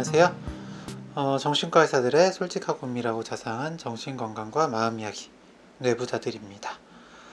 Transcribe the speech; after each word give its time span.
안녕하세요. 0.00 0.34
어, 1.14 1.36
정신과 1.36 1.82
의사들의 1.82 2.32
솔직하고 2.32 2.86
은밀하고 2.86 3.22
자상한 3.22 3.76
정신건강과 3.76 4.68
마음 4.68 4.98
이야기 4.98 5.28
뇌부자들입니다. 5.76 6.70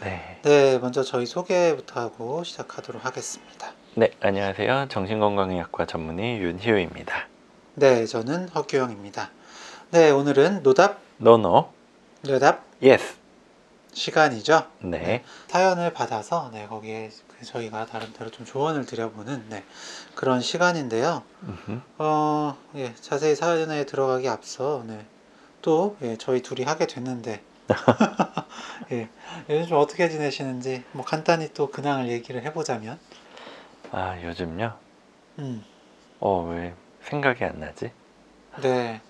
네. 0.01 0.41
네, 0.41 0.77
먼저 0.77 1.01
저희 1.01 1.25
소개부터 1.25 2.01
하고 2.01 2.43
시작하도록 2.43 3.05
하겠습니다. 3.05 3.71
네, 3.95 4.11
안녕하세요. 4.19 4.87
정신건강의학과 4.89 5.85
전문의 5.85 6.39
윤희우입니다. 6.39 7.29
네, 7.75 8.05
저는 8.05 8.49
허규영입니다. 8.49 9.31
네, 9.91 10.09
오늘은 10.09 10.63
노답, 10.63 10.99
no 11.19 11.40
no, 11.40 11.71
뇌답 12.23 12.65
yes. 12.81 13.15
시간이죠. 13.93 14.67
네. 14.79 15.23
사연을 15.47 15.93
받아서 15.93 16.49
네, 16.51 16.67
거기에 16.67 17.11
그 17.26 17.26
저희가 17.43 17.87
나름대로 17.91 18.29
좀 18.29 18.45
조언을 18.45 18.85
드려보는 18.85 19.45
네, 19.49 19.63
그런 20.15 20.41
시간인데요. 20.41 21.23
음흠. 21.43 21.81
어, 21.99 22.57
예, 22.75 22.93
자세히 22.95 23.35
사연에 23.35 23.85
들어가기 23.85 24.27
앞서, 24.29 24.83
네, 24.85 25.05
또, 25.61 25.97
예, 26.01 26.15
저희 26.17 26.41
둘이 26.41 26.63
하게 26.63 26.87
됐는데, 26.87 27.41
예, 28.91 29.07
요즘 29.49 29.67
좀 29.67 29.77
어떻게 29.79 30.09
지내시는지, 30.09 30.83
뭐, 30.91 31.03
간단히 31.03 31.53
또 31.53 31.69
근황을 31.69 32.09
얘기를 32.09 32.43
해보자면, 32.43 32.99
아, 33.91 34.21
요즘요? 34.21 34.73
음, 35.39 35.63
어, 36.19 36.41
왜 36.43 36.73
생각이 37.03 37.43
안 37.43 37.59
나지? 37.59 37.91
네. 38.61 39.01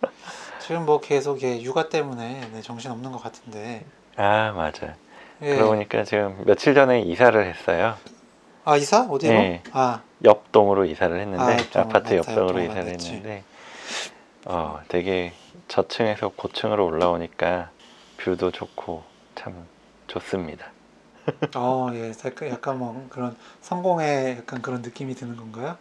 지금 0.59 0.85
뭐 0.85 0.99
계속, 0.99 1.41
예, 1.44 1.62
육아 1.62 1.90
때문에, 1.90 2.49
네, 2.54 2.62
정신 2.62 2.91
없는 2.91 3.12
것 3.12 3.21
같은데, 3.21 3.85
아, 4.16 4.52
맞아. 4.52 4.96
예. 5.41 5.54
그러고 5.54 5.71
보니까 5.71 6.04
지금 6.04 6.44
며칠 6.46 6.73
전에 6.73 7.01
이사를 7.01 7.46
했어요. 7.46 7.96
아, 8.68 8.76
이사? 8.76 9.04
어디로? 9.10 9.34
네. 9.34 9.63
아, 9.71 10.01
옆 10.26 10.51
동으로 10.51 10.84
이사를 10.84 11.18
했는데 11.18 11.41
아, 11.41 11.57
옆 11.57 11.71
동으로, 11.71 11.90
아파트 11.90 12.13
옆 12.15 12.18
맞다, 12.27 12.35
동으로 12.35 12.41
옆 12.41 12.48
동으로 12.48 12.63
이사를 12.73 12.91
맞지. 12.91 13.07
했는데 13.07 13.43
어, 14.43 14.82
되게 14.90 15.32
저층에서 15.70 16.34
고층으로 16.35 16.85
올라오니까 16.85 17.70
view도 18.18 18.51
좋고 18.51 19.04
참 19.35 19.65
좋습니다. 20.07 20.65
어, 21.55 21.90
예, 21.93 22.12
약간 22.49 22.79
뭐, 22.79 23.07
그런, 23.10 23.38
성공의 23.62 24.40
약간 24.40 24.62
그런 24.62 24.82
느낌이 24.82 25.15
드는 25.15 25.38
건가요? 25.38 25.77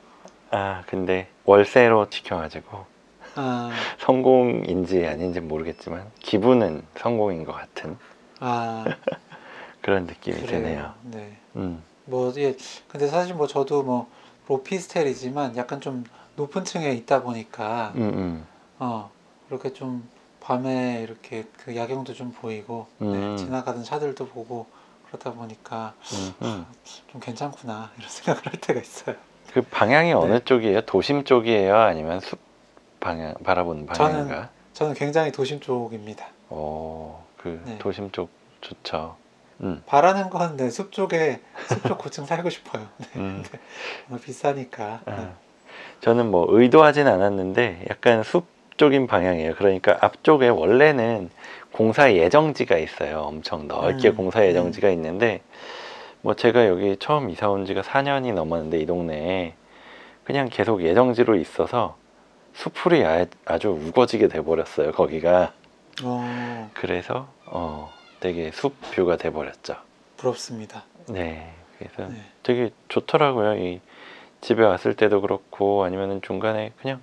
아, 0.52 0.84
근데 0.86 1.28
월세로 1.44 2.08
지켜가지고 2.08 2.86
아, 3.34 3.72
성공인지 3.98 5.04
아닌지 5.04 5.40
모르겠지만 5.40 6.08
기분은 6.20 6.84
성공인 6.96 7.44
것 7.44 7.50
같은 7.52 7.98
아, 8.38 8.84
그런 9.82 10.04
느낌이 10.06 10.36
그래요. 10.36 10.50
드네요. 10.60 10.94
네. 11.02 11.36
음, 11.56 11.82
뭐, 12.06 12.32
예, 12.36 12.56
근데 12.88 13.06
사실 13.08 13.34
뭐 13.34 13.46
저도 13.46 13.82
뭐 13.82 14.08
오피스텔이지만 14.48 15.56
약간 15.56 15.80
좀 15.80 16.04
높은 16.36 16.64
층에 16.64 16.92
있다 16.92 17.22
보니까, 17.22 17.92
음, 17.96 18.00
음, 18.02 18.46
어, 18.78 19.10
이렇게 19.50 19.72
좀 19.72 20.08
밤에 20.40 21.02
이렇게 21.02 21.44
그 21.64 21.74
야경도 21.76 22.14
좀 22.14 22.32
보이고, 22.32 22.86
네, 22.98 23.06
음. 23.08 23.36
지나가던 23.36 23.82
차들도 23.84 24.28
보고 24.28 24.66
그러다 25.08 25.32
보니까 25.32 25.94
음, 26.12 26.34
음. 26.42 26.66
좀 27.10 27.20
괜찮구나, 27.20 27.90
이런 27.98 28.08
생각을 28.10 28.46
할 28.46 28.52
때가 28.60 28.80
있어요. 28.80 29.16
그 29.52 29.62
방향이 29.62 30.12
어느 30.12 30.32
네. 30.34 30.40
쪽이에요? 30.44 30.82
도심 30.82 31.24
쪽이에요? 31.24 31.76
아니면 31.76 32.20
숲 32.20 32.38
방향 33.00 33.34
바라보는 33.42 33.86
저는- 33.86 33.96
방향인가? 33.98 34.50
저는 34.74 34.94
굉장히 34.94 35.32
도심 35.32 35.60
쪽입니다. 35.60 36.26
오, 36.50 37.14
그 37.38 37.60
네. 37.64 37.78
도심 37.78 38.10
쪽 38.12 38.28
좋죠. 38.60 39.16
음, 39.60 39.82
바라는 39.86 40.30
건 40.30 40.56
네, 40.56 40.68
숲 40.70 40.92
쪽에, 40.92 41.40
숲쪽 41.68 41.98
고층 41.98 42.26
살고 42.26 42.50
싶어요. 42.50 42.86
네, 42.98 43.06
음. 43.16 43.42
너무 44.08 44.20
비싸니까. 44.20 45.00
네. 45.06 45.12
아, 45.12 45.34
저는 46.00 46.30
뭐 46.30 46.46
의도하진 46.48 47.06
않았는데 47.06 47.86
약간 47.88 48.22
숲 48.22 48.46
쪽인 48.76 49.06
방향이에요. 49.06 49.54
그러니까 49.54 49.96
앞쪽에 50.00 50.48
원래는 50.48 51.30
공사 51.72 52.12
예정지가 52.12 52.76
있어요. 52.76 53.20
엄청 53.20 53.66
넓게 53.68 54.10
음, 54.10 54.16
공사 54.16 54.46
예정지가 54.46 54.90
있는데 54.90 55.40
뭐 56.20 56.34
제가 56.34 56.66
여기 56.66 56.96
처음 56.98 57.30
이사 57.30 57.48
온 57.48 57.64
지가 57.64 57.82
4년이 57.82 58.34
넘었는데 58.34 58.78
이 58.78 58.86
동네에 58.86 59.54
그냥 60.24 60.48
계속 60.50 60.82
예정지로 60.82 61.36
있어서 61.36 61.96
수풀이 62.54 63.04
아, 63.04 63.26
아주 63.44 63.68
우거지게 63.68 64.28
돼 64.28 64.42
버렸어요. 64.42 64.92
거기가 64.92 65.52
어, 66.02 66.70
그래서 66.74 67.28
어 67.46 67.92
되게 68.20 68.50
숲 68.52 68.74
뷰가 68.92 69.16
돼 69.16 69.30
버렸죠. 69.30 69.76
부럽습니다. 70.16 70.84
네. 71.08 71.52
그래서 71.78 72.10
네. 72.10 72.22
되게 72.42 72.70
좋더라고요. 72.88 73.56
이 73.56 73.80
집에 74.40 74.62
왔을 74.64 74.94
때도 74.94 75.20
그렇고 75.20 75.84
아니면은 75.84 76.22
중간에 76.22 76.72
그냥 76.80 77.02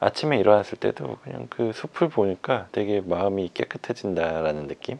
아침에 0.00 0.38
일어났을 0.38 0.78
때도 0.78 1.18
그냥 1.22 1.46
그 1.50 1.72
숲을 1.72 2.08
보니까 2.08 2.68
되게 2.72 3.00
마음이 3.00 3.50
깨끗해진다라는 3.54 4.66
느낌? 4.68 4.98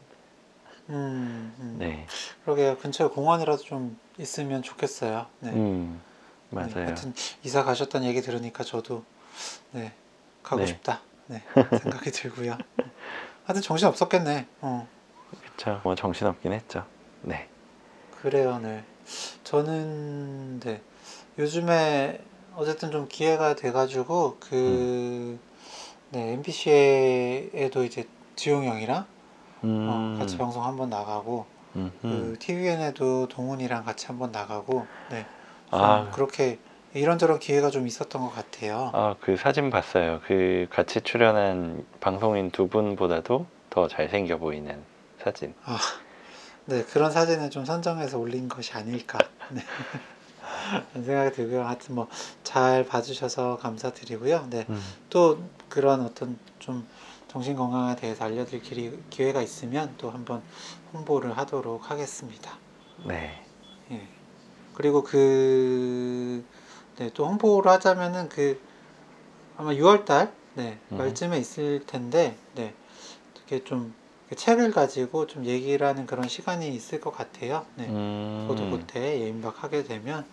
음, 0.90 1.54
음. 1.58 1.76
네. 1.78 2.06
그러게요. 2.44 2.76
근처에 2.78 3.08
공원이라도 3.08 3.62
좀 3.62 3.98
있으면 4.18 4.62
좋겠어요. 4.62 5.26
네. 5.40 5.50
음. 5.50 6.00
네, 6.50 6.60
맞아요. 6.60 6.86
하여튼 6.86 7.14
이사 7.42 7.64
가셨다는 7.64 8.06
얘기 8.06 8.20
들으니까 8.20 8.62
저도 8.64 9.04
네 9.72 9.92
가고 10.42 10.60
네. 10.60 10.66
싶다 10.66 11.00
네 11.26 11.42
생각이 11.82 12.10
들고요. 12.12 12.56
하여튼 13.44 13.62
정신 13.62 13.88
없었겠네. 13.88 14.46
어 14.60 14.86
그쵸. 15.56 15.80
뭐 15.84 15.94
정신없긴 15.94 16.52
했죠. 16.52 16.84
네. 17.22 17.48
그래요. 18.20 18.58
네 18.58 18.84
저는 19.44 20.60
네 20.60 20.80
요즘에 21.38 22.20
어쨌든 22.56 22.90
좀 22.90 23.06
기회가 23.08 23.54
돼가지고 23.54 24.38
그 24.40 25.38
네, 26.10 26.32
MBC에도 26.34 27.84
이제 27.84 28.08
지용 28.36 28.64
형이랑 28.64 29.06
음. 29.64 29.88
어, 29.90 30.18
같이 30.18 30.38
방송 30.38 30.64
한번 30.64 30.90
나가고 30.90 31.46
음. 31.76 31.92
그 32.00 32.36
TVN에도 32.38 33.28
동훈이랑 33.28 33.84
같이 33.84 34.06
한번 34.06 34.30
나가고 34.30 34.86
네좀 35.10 35.28
아. 35.70 36.10
그렇게 36.12 36.58
이런저런 36.92 37.40
기회가 37.40 37.70
좀 37.70 37.88
있었던 37.88 38.22
것 38.22 38.32
같아요. 38.32 38.90
아, 38.92 39.16
그 39.20 39.36
사진 39.36 39.70
봤어요. 39.70 40.20
그 40.26 40.68
같이 40.70 41.00
출연한 41.00 41.84
방송인 42.00 42.52
두 42.52 42.68
분보다도 42.68 43.46
더 43.70 43.88
잘생겨 43.88 44.38
보이는 44.38 44.84
사진. 45.24 45.54
아, 45.64 45.78
네, 46.66 46.84
그런 46.84 47.10
사진을 47.10 47.50
좀 47.50 47.64
선정해서 47.64 48.18
올린 48.18 48.48
것이 48.48 48.72
아닐까. 48.74 49.18
네. 49.50 49.62
그런 50.92 51.04
생각이 51.04 51.34
들고요. 51.34 51.64
하여튼 51.64 51.94
뭐 51.94 52.08
잘 52.54 52.86
봐주셔서 52.86 53.56
감사드리고요. 53.56 54.46
네, 54.48 54.64
음. 54.68 54.80
또 55.10 55.42
그런 55.68 56.02
어떤 56.02 56.38
좀 56.60 56.86
정신 57.26 57.56
건강에 57.56 57.96
대해서 57.96 58.24
알려드릴 58.24 58.62
기회, 58.62 58.96
기회가 59.10 59.42
있으면 59.42 59.92
또 59.98 60.12
한번 60.12 60.40
홍보를 60.92 61.36
하도록 61.36 61.90
하겠습니다. 61.90 62.56
네. 63.04 63.44
예. 63.90 64.06
그리고 64.74 65.02
그, 65.02 66.44
네, 66.96 67.10
또 67.12 67.26
홍보를 67.26 67.72
하자면은 67.72 68.28
그 68.28 68.60
아마 69.56 69.72
6월달 69.72 70.30
네, 70.54 70.78
음. 70.92 70.98
말쯤에 70.98 71.36
있을 71.38 71.84
텐데, 71.86 72.36
네, 72.54 72.72
이렇게 73.34 73.64
좀 73.64 73.92
책을 74.34 74.72
가지고 74.72 75.26
좀 75.26 75.44
얘기를 75.44 75.86
하는 75.86 76.06
그런 76.06 76.28
시간이 76.28 76.68
있을 76.74 77.00
것 77.00 77.10
같아요. 77.14 77.66
네, 77.76 77.86
음. 77.88 78.46
저도 78.48 78.70
그때 78.70 79.20
예임박하게 79.20 79.84
되면. 79.84 80.24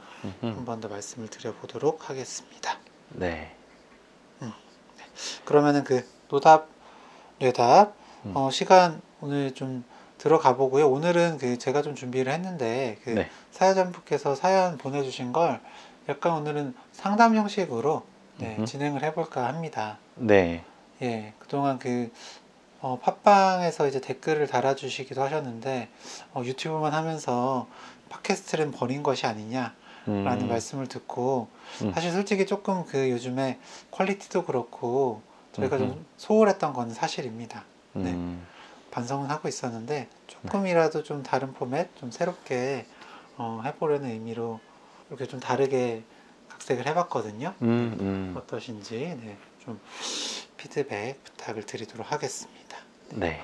한 0.42 0.66
번 0.66 0.80
더 0.80 0.88
말씀을 0.88 1.30
드려보도록 1.30 2.10
하겠습니다. 2.10 2.78
네. 3.10 3.56
그러면은 5.46 5.84
그 5.84 6.06
노답, 6.30 6.68
뇌답 7.40 7.94
음. 8.26 8.32
어, 8.36 8.50
시간 8.52 9.02
오늘 9.20 9.54
좀 9.54 9.84
들어가 10.18 10.56
보고요. 10.56 10.90
오늘은 10.90 11.38
그 11.40 11.58
제가 11.58 11.82
좀 11.82 11.96
준비를 11.96 12.32
했는데 12.32 13.00
그 13.04 13.10
네. 13.12 13.30
사연자분께서 13.52 14.36
사연 14.36 14.78
보내주신 14.78 15.34
걸 15.34 15.60
약간 16.08 16.34
오늘은 16.34 16.76
상담 16.92 17.36
형식으로 17.36 18.04
네. 18.38 18.64
진행을 18.64 19.04
해볼까 19.04 19.48
합니다. 19.48 19.98
네. 20.16 20.64
예, 21.02 21.34
그동안 21.40 21.80
그 21.80 22.12
어, 22.82 22.98
팟빵에서 23.00 23.88
이제 23.88 24.02
댓글을 24.02 24.48
달아주시기도 24.48 25.22
하셨는데 25.22 25.90
어, 26.34 26.42
유튜브만 26.44 26.94
하면서 26.94 27.68
팟캐스트는 28.10 28.72
버린 28.72 29.04
것이 29.04 29.28
아니냐라는 29.28 29.72
음. 30.08 30.48
말씀을 30.48 30.88
듣고 30.88 31.48
음. 31.84 31.94
사실 31.94 32.12
솔직히 32.12 32.46
조금 32.46 32.86
그 32.86 33.12
요즘에 33.12 33.60
quality도 33.92 34.46
그렇고 34.46 35.22
저희가 35.54 35.78
음흠. 35.78 35.88
좀 35.88 36.06
소홀했던 36.18 36.74
건 36.74 36.92
사실입니다. 36.92 37.66
네. 37.94 38.12
음. 38.12 38.46
반성은 38.90 39.30
하고 39.30 39.48
있었는데 39.48 40.10
조금이라도 40.28 41.04
좀 41.04 41.24
다른 41.24 41.54
포맷, 41.54 41.96
좀 41.98 42.12
새롭게 42.12 42.86
어, 43.38 43.62
해보려는 43.64 44.10
의미로 44.10 44.60
이렇게 45.10 45.26
좀 45.28 45.40
다르게 45.40 46.04
각색을 46.50 46.86
해봤거든요. 46.88 47.54
음, 47.62 47.98
음. 48.00 48.34
어떠신지 48.38 49.18
네, 49.22 49.38
좀 49.60 49.80
피드백 50.58 51.24
부탁을 51.24 51.66
드리도록 51.66 52.12
하겠습니다. 52.12 52.61
네. 53.14 53.42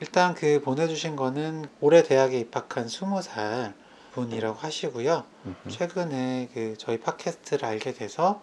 일단 0.00 0.34
그 0.34 0.60
보내주신 0.62 1.16
거는 1.16 1.66
올해 1.80 2.04
대학에 2.04 2.38
입학한 2.38 2.86
20살 2.86 3.74
분이라고 4.12 4.56
하시고요. 4.56 5.24
음흠. 5.44 5.68
최근에 5.70 6.48
그 6.54 6.76
저희 6.78 7.00
팟캐스트를 7.00 7.64
알게 7.64 7.94
돼서 7.94 8.40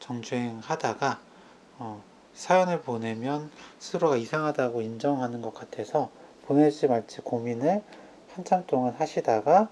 정주행 0.00 0.58
하다가 0.58 1.20
어, 1.78 2.02
사연을 2.34 2.80
보내면 2.80 3.50
스스로가 3.78 4.16
이상하다고 4.16 4.82
인정하는 4.82 5.40
것 5.40 5.54
같아서 5.54 6.10
보낼지 6.46 6.88
말지 6.88 7.20
고민을 7.20 7.82
한참 8.34 8.64
동안 8.66 8.94
하시다가 8.94 9.68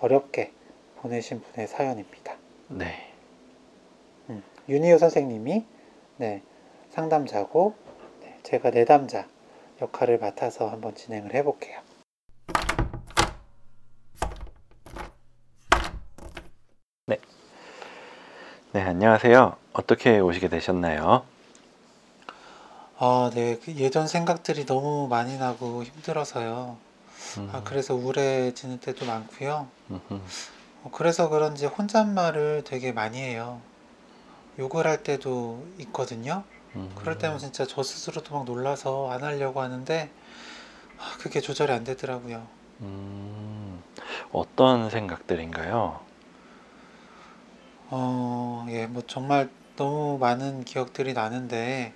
어렵게 0.00 0.52
보내신 0.96 1.40
분의 1.40 1.68
사연입니다. 1.68 2.36
네. 2.68 3.12
음, 4.28 4.42
윤희호 4.68 4.98
선생님이 4.98 5.64
네, 6.18 6.42
상담자고 6.90 7.74
네, 7.78 7.85
제가 8.46 8.70
내담자 8.70 9.26
역할을 9.82 10.18
맡아서 10.18 10.68
한번 10.68 10.94
진행을 10.94 11.34
해볼게요. 11.34 11.80
네, 17.06 17.18
안녕하세요. 18.72 19.56
어떻게 19.72 20.20
오시게 20.20 20.48
되셨나요? 20.48 21.24
아, 22.98 23.32
네, 23.34 23.58
그 23.58 23.74
예전 23.74 24.06
생각들이 24.06 24.64
너무 24.64 25.08
많이 25.08 25.38
나고 25.38 25.82
힘들어서요. 25.82 26.76
음, 27.38 27.50
아, 27.52 27.62
그래서 27.64 27.96
우울해지는 27.96 28.78
때도 28.78 29.06
많고요. 29.06 29.66
음흠. 29.90 30.20
어, 30.84 30.90
그래서 30.92 31.28
그런지 31.28 31.66
혼잣말을 31.66 32.62
되게 32.64 32.92
많이 32.92 33.18
해요. 33.18 33.60
욕을 34.58 34.86
할 34.86 35.02
때도 35.02 35.66
있거든요. 35.78 36.44
음, 36.76 36.90
그럴 36.94 37.18
때면 37.18 37.38
진짜 37.38 37.66
저 37.66 37.82
스스로도 37.82 38.34
막 38.34 38.44
놀라서 38.44 39.10
안 39.10 39.22
하려고 39.24 39.60
하는데 39.62 40.10
아, 40.98 41.16
그게 41.18 41.40
조절이 41.40 41.72
안 41.72 41.84
되더라고요. 41.84 42.46
음, 42.80 43.82
어떤 44.32 44.90
생각들인가요? 44.90 46.00
어, 47.88 48.66
예, 48.68 48.86
뭐 48.86 49.02
정말 49.06 49.48
너무 49.76 50.18
많은 50.18 50.64
기억들이 50.64 51.12
나는데 51.12 51.92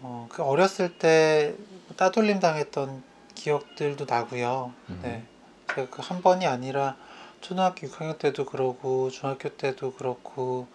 어, 0.00 0.28
그 0.30 0.42
어렸을 0.42 0.96
때 0.98 1.54
따돌림 1.96 2.40
당했던 2.40 3.02
기억들도 3.34 4.06
나고요. 4.08 4.72
음. 4.90 5.00
네, 5.02 5.24
제가 5.68 5.88
그 5.90 6.02
한 6.02 6.22
번이 6.22 6.46
아니라 6.46 6.96
초등학교 7.40 7.86
6학년 7.86 8.18
때도 8.18 8.46
그러고 8.46 9.10
중학교 9.10 9.48
때도 9.50 9.94
그렇고 9.94 10.66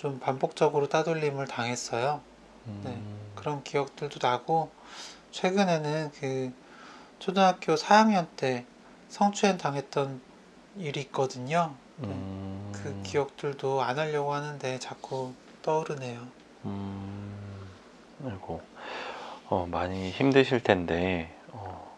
좀 0.00 0.18
반복적으로 0.18 0.88
따돌림을 0.88 1.46
당했어요. 1.46 2.22
네. 2.84 2.88
음, 2.92 3.20
그런 3.34 3.62
기억들도 3.62 4.26
나고 4.26 4.70
최근에는 5.30 6.10
그 6.18 6.50
초등학교 7.18 7.74
4학년 7.76 8.26
때 8.34 8.64
성추행 9.10 9.58
당했던 9.58 10.22
일이 10.78 11.00
있거든요. 11.02 11.74
네. 11.98 12.08
음, 12.08 12.72
그 12.72 12.98
기억들도 13.02 13.82
안 13.82 13.98
하려고 13.98 14.32
하는데 14.32 14.78
자꾸 14.78 15.34
떠오르네요. 15.60 16.26
음, 16.64 17.68
아이고, 18.24 18.62
어, 19.50 19.66
많이 19.70 20.10
힘드실 20.12 20.62
텐데, 20.62 21.36
어, 21.52 21.90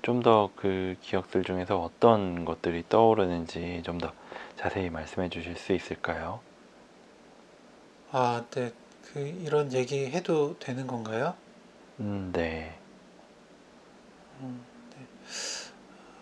좀 0.00 0.22
더 0.22 0.50
그 0.56 0.96
기억들 1.02 1.44
중에서 1.44 1.78
어떤 1.78 2.46
것들이 2.46 2.84
떠오르는지 2.88 3.82
좀 3.84 3.98
더 3.98 4.10
자세히 4.56 4.88
말씀해 4.88 5.28
주실 5.28 5.56
수 5.56 5.74
있을까요? 5.74 6.40
아, 8.12 8.44
네. 8.50 8.72
그 9.12 9.18
이런 9.20 9.72
얘기 9.72 10.06
해도 10.06 10.58
되는 10.58 10.86
건가요? 10.86 11.34
음, 12.00 12.30
네. 12.32 12.78
음, 14.40 14.64
네. 14.94 15.06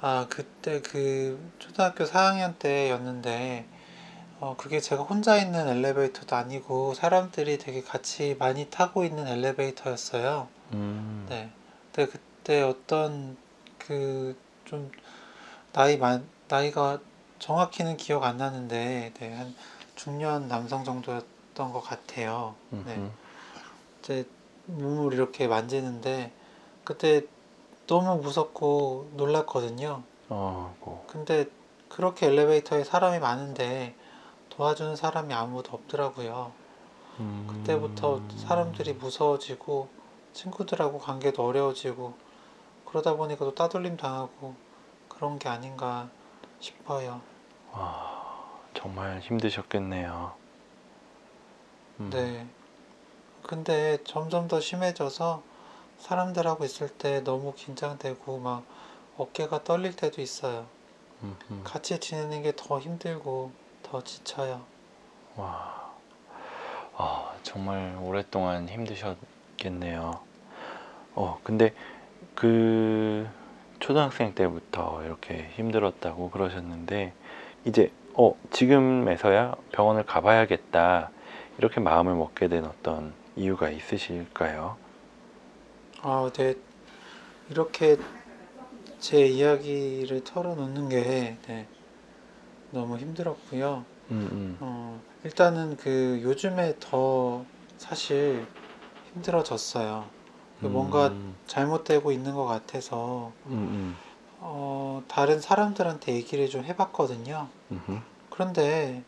아, 0.00 0.26
그때 0.30 0.80
그 0.80 1.38
초등학교 1.58 2.04
4학년 2.06 2.58
때였는데 2.58 3.66
어, 4.40 4.54
그게 4.56 4.80
제가 4.80 5.02
혼자 5.02 5.36
있는 5.36 5.68
엘리베이터도 5.68 6.34
아니고 6.34 6.94
사람들이 6.94 7.58
되게 7.58 7.82
같이 7.82 8.36
많이 8.38 8.70
타고 8.70 9.04
있는 9.04 9.26
엘리베이터였어요. 9.28 10.48
음, 10.72 11.26
네. 11.28 11.50
근데 11.92 12.10
그때 12.10 12.62
어떤 12.62 13.36
그 13.78 14.34
좀 14.70 14.92
나이 15.72 15.96
만 15.98 16.28
나이가 16.46 17.00
정확히는 17.40 17.96
기억 17.96 18.22
안 18.22 18.36
나는데 18.36 19.12
네, 19.18 19.34
한 19.34 19.52
중년 19.96 20.46
남성 20.46 20.84
정도 20.84 21.20
였던 21.50 21.72
것 21.72 21.80
같아요. 21.80 22.54
네. 22.70 23.10
제 24.02 24.26
몸을 24.66 25.12
이렇게 25.12 25.48
만지는데 25.48 26.32
그때 26.84 27.22
너무 27.86 28.22
무섭고 28.22 29.12
놀랐거든요. 29.16 30.02
어, 30.28 30.76
뭐, 30.80 31.04
근데 31.08 31.46
그렇게 31.88 32.26
엘리베이터에 32.26 32.84
사람이 32.84 33.18
많은데 33.18 33.94
도와주는 34.50 34.96
사람이 34.96 35.34
아무도 35.34 35.72
없더라고요. 35.74 36.52
음, 37.18 37.46
그때부터 37.48 38.20
사람들이 38.36 38.94
무서워지고 38.94 39.88
친구들하고 40.32 40.98
관계도 40.98 41.44
어려워지고 41.44 42.14
그러다 42.86 43.14
보니까 43.16 43.44
또 43.44 43.54
따돌림 43.54 43.96
당하고 43.96 44.54
그런 45.08 45.38
게 45.38 45.48
아닌가 45.48 46.08
싶어요. 46.60 47.20
와, 47.72 48.60
정말 48.74 49.20
힘드셨겠네요. 49.20 50.39
음, 52.00 52.10
네. 52.10 52.46
근데 53.42 53.98
점점 54.04 54.48
더 54.48 54.60
심해져서 54.60 55.42
사람들하고 55.98 56.64
있을 56.64 56.88
때 56.88 57.22
너무 57.24 57.52
긴장되고 57.54 58.38
막 58.38 58.64
어깨가 59.16 59.64
떨릴 59.64 59.94
때도 59.96 60.22
있어요. 60.22 60.66
음흠. 61.22 61.62
같이 61.64 61.98
지내는 61.98 62.42
게 62.42 62.52
더 62.56 62.78
힘들고 62.80 63.52
더 63.82 64.02
지쳐요. 64.02 64.62
와, 65.36 65.90
아, 66.96 67.32
정말 67.42 67.96
오랫동안 68.00 68.68
힘드셨겠네요. 68.68 70.20
어, 71.14 71.40
근데 71.42 71.74
그 72.34 73.28
초등학생 73.80 74.34
때부터 74.34 75.02
이렇게 75.04 75.50
힘들었다고 75.54 76.30
그러셨는데, 76.30 77.12
이제, 77.64 77.92
어, 78.14 78.34
지금에서야 78.50 79.54
병원을 79.72 80.04
가봐야겠다, 80.04 81.10
이렇게 81.58 81.80
마음을 81.80 82.14
먹게 82.16 82.48
된 82.48 82.64
어떤 82.64 83.16
이유가 83.36 83.70
있으실까요? 83.70 84.78
아, 86.02 86.30
네. 86.34 86.54
이렇게 87.48 87.98
제 88.98 89.26
이야기를 89.26 90.24
털어놓는 90.24 90.88
게 90.90 91.38
네, 91.46 91.68
너무 92.70 92.98
힘들었고요. 92.98 93.84
음, 94.10 94.28
음, 94.32 94.60
어, 94.60 95.02
일단은 95.24 95.76
그 95.76 96.20
요즘에 96.22 96.78
더 96.80 97.46
사실 97.78 98.48
힘들어졌어요. 99.02 100.12
그 100.60 100.66
뭔가 100.68 101.08
음, 101.08 101.38
잘못되고 101.46 102.12
있는 102.12 102.34
것 102.34 102.46
같아서 102.46 103.34
음, 103.46 103.98
어, 104.38 105.02
다른 105.08 105.40
사람들한테 105.40 106.14
얘기를 106.14 106.48
좀 106.48 106.64
해봤거든요. 106.64 107.50
음, 107.70 107.80
음, 107.88 108.02
그런데 108.30 109.04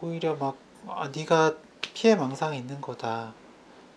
오히려 0.00 0.36
막 0.36 0.63
아, 0.88 1.10
네가 1.14 1.54
피해 1.94 2.14
망상이 2.14 2.58
있는 2.58 2.80
거다. 2.80 3.32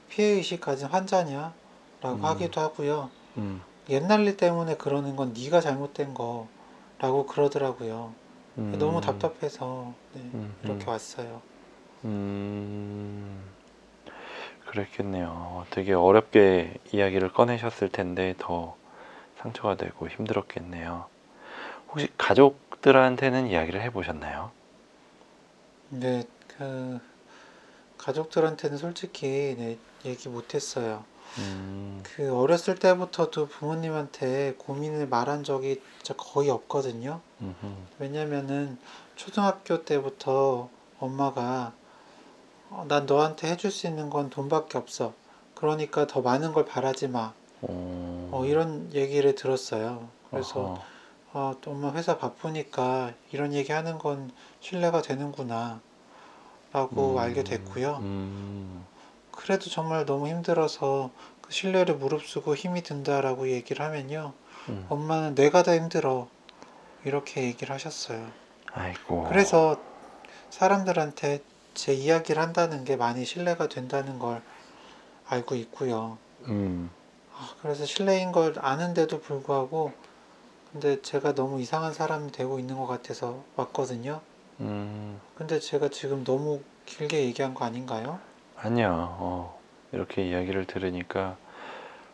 피해 0.09 0.29
의식 0.29 0.61
가진 0.61 0.87
환자냐? 0.87 1.53
라고 2.01 2.17
음. 2.17 2.23
하기도 2.23 2.61
하고요. 2.61 3.09
음, 3.37 3.61
옛날 3.89 4.25
일 4.25 4.37
때문에 4.37 4.77
그러는 4.77 5.15
건 5.15 5.33
네가 5.33 5.61
잘못된 5.61 6.13
거라고 6.13 7.25
그러더라고요. 7.27 8.13
음, 8.57 8.75
너무 8.79 9.01
답답해서 9.01 9.93
네, 10.13 10.21
음, 10.33 10.55
이렇게 10.63 10.85
음. 10.85 10.89
왔어요. 10.89 11.41
음, 12.05 13.43
그랬겠네요. 14.67 15.65
되게 15.71 15.93
어렵게 15.93 16.75
이야기를 16.91 17.33
꺼내셨을 17.33 17.89
텐데 17.89 18.35
더 18.37 18.75
상처가 19.41 19.75
되고 19.75 20.07
힘들었겠네요. 20.07 21.05
혹시 21.89 22.09
가족들한테는 22.17 23.47
이야기를 23.47 23.81
해보셨나요? 23.81 24.51
근데 25.89 26.23
그 26.57 26.99
가족들한테는 27.97 28.77
솔직히 28.77 29.55
네, 29.57 29.77
얘기 30.05 30.29
못했어요. 30.29 31.03
음, 31.39 32.01
그 32.03 32.33
어렸을 32.35 32.75
때부터도 32.75 33.47
부모님한테 33.47 34.55
고민을 34.57 35.07
말한 35.07 35.43
적이 35.43 35.81
진짜 35.97 36.15
거의 36.15 36.49
없거든요. 36.49 37.21
음흠, 37.41 37.55
왜냐면은 37.99 38.77
초등학교 39.15 39.83
때부터 39.83 40.69
엄마가 40.99 41.73
어, 42.69 42.85
난 42.87 43.05
너한테 43.05 43.49
해줄 43.51 43.71
수 43.71 43.87
있는 43.87 44.09
건 44.09 44.29
돈밖에 44.29 44.77
없어. 44.77 45.13
그러니까 45.55 46.05
더 46.07 46.21
많은 46.21 46.53
걸 46.53 46.65
바라지 46.65 47.07
마. 47.07 47.33
어, 47.61 48.29
어, 48.31 48.45
이런 48.45 48.93
얘기를 48.93 49.35
들었어요. 49.35 50.09
그래서 50.29 50.59
어허, 50.59 50.81
아, 51.33 51.55
또 51.61 51.71
엄마 51.71 51.91
회사 51.93 52.17
바쁘니까 52.17 53.13
이런 53.31 53.53
얘기 53.53 53.71
하는 53.71 53.97
건 53.97 54.31
신뢰가 54.59 55.01
되는구나. 55.01 55.81
라고 56.73 57.13
음, 57.13 57.17
알게 57.17 57.43
됐고요. 57.43 57.97
음, 58.01 58.85
그래도 59.31 59.69
정말 59.69 60.05
너무 60.05 60.27
힘들어서 60.27 61.11
그 61.41 61.51
신뢰를 61.51 61.95
무릅쓰고 61.95 62.55
힘이 62.55 62.83
든다라고 62.83 63.49
얘기를 63.49 63.85
하면요. 63.85 64.33
음. 64.69 64.85
엄마는 64.89 65.35
내가 65.35 65.63
다 65.63 65.73
힘들어. 65.73 66.27
이렇게 67.05 67.43
얘기를 67.43 67.73
하셨어요. 67.73 68.27
아이고. 68.73 69.23
그래서 69.29 69.77
사람들한테 70.49 71.41
제 71.73 71.93
이야기를 71.93 72.41
한다는 72.41 72.83
게 72.83 72.95
많이 72.95 73.23
신뢰가 73.23 73.69
된다는 73.69 74.19
걸 74.19 74.41
알고 75.29 75.55
있고요. 75.55 76.17
음, 76.47 76.89
아, 77.33 77.49
그래서 77.61 77.85
신뢰인 77.85 78.31
걸 78.31 78.55
아는데도 78.57 79.21
불구하고 79.21 79.93
근데 80.71 81.01
제가 81.01 81.33
너무 81.33 81.61
이상한 81.61 81.93
사람이 81.93 82.31
되고 82.31 82.59
있는 82.59 82.77
것 82.77 82.87
같아서 82.87 83.43
왔거든요. 83.55 84.21
음, 84.59 85.19
근데 85.35 85.59
제가 85.59 85.89
지금 85.89 86.23
너무 86.23 86.61
길게 86.85 87.25
얘기한 87.25 87.53
거 87.53 87.65
아닌가요? 87.65 88.19
아니야. 88.55 88.89
어, 88.91 89.59
이렇게 89.91 90.27
이야기를 90.27 90.65
들으니까 90.65 91.37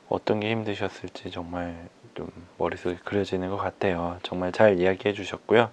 어떤 0.10 0.40
게 0.40 0.52
힘드셨을지 0.52 1.32
정말 1.32 1.90
좀 2.16 2.30
머릿속에 2.58 2.98
그려지는 3.04 3.50
것 3.50 3.58
같아요. 3.58 4.20
정말 4.24 4.52
잘 4.52 4.80
이야기해 4.80 5.14
주셨고요. 5.14 5.72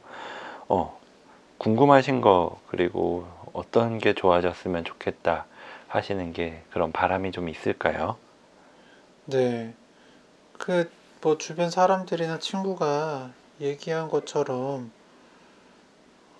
어, 0.68 0.98
궁금하신 1.58 2.20
거 2.20 2.60
그리고 2.68 3.26
어떤 3.52 3.98
게 3.98 4.14
좋아졌으면 4.14 4.84
좋겠다 4.84 5.46
하시는 5.88 6.32
게 6.32 6.62
그런 6.70 6.92
바람이 6.92 7.32
좀 7.32 7.48
있을까요? 7.48 8.16
네. 9.26 9.74
그 10.58 10.90
뭐 11.22 11.36
주변 11.36 11.68
사람들이나 11.68 12.38
친구가 12.38 13.30
얘기한 13.60 14.08
것처럼 14.08 14.90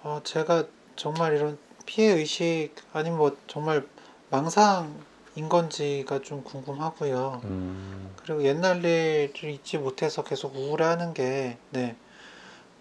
어, 0.03 0.21
제가 0.25 0.65
정말 0.97 1.37
이런 1.37 1.59
피해 1.85 2.13
의식 2.13 2.75
아니면 2.93 3.19
뭐 3.19 3.37
정말 3.47 3.87
망상인 4.31 5.49
건지가 5.49 6.21
좀 6.23 6.43
궁금하고요. 6.43 7.43
음, 7.45 8.15
그리고 8.17 8.45
옛날 8.45 8.85
일을 8.85 9.51
잊지 9.51 9.79
못해서 9.79 10.23
계속 10.25 10.57
우울해하는 10.57 11.13
게 11.13 11.59
네. 11.71 11.97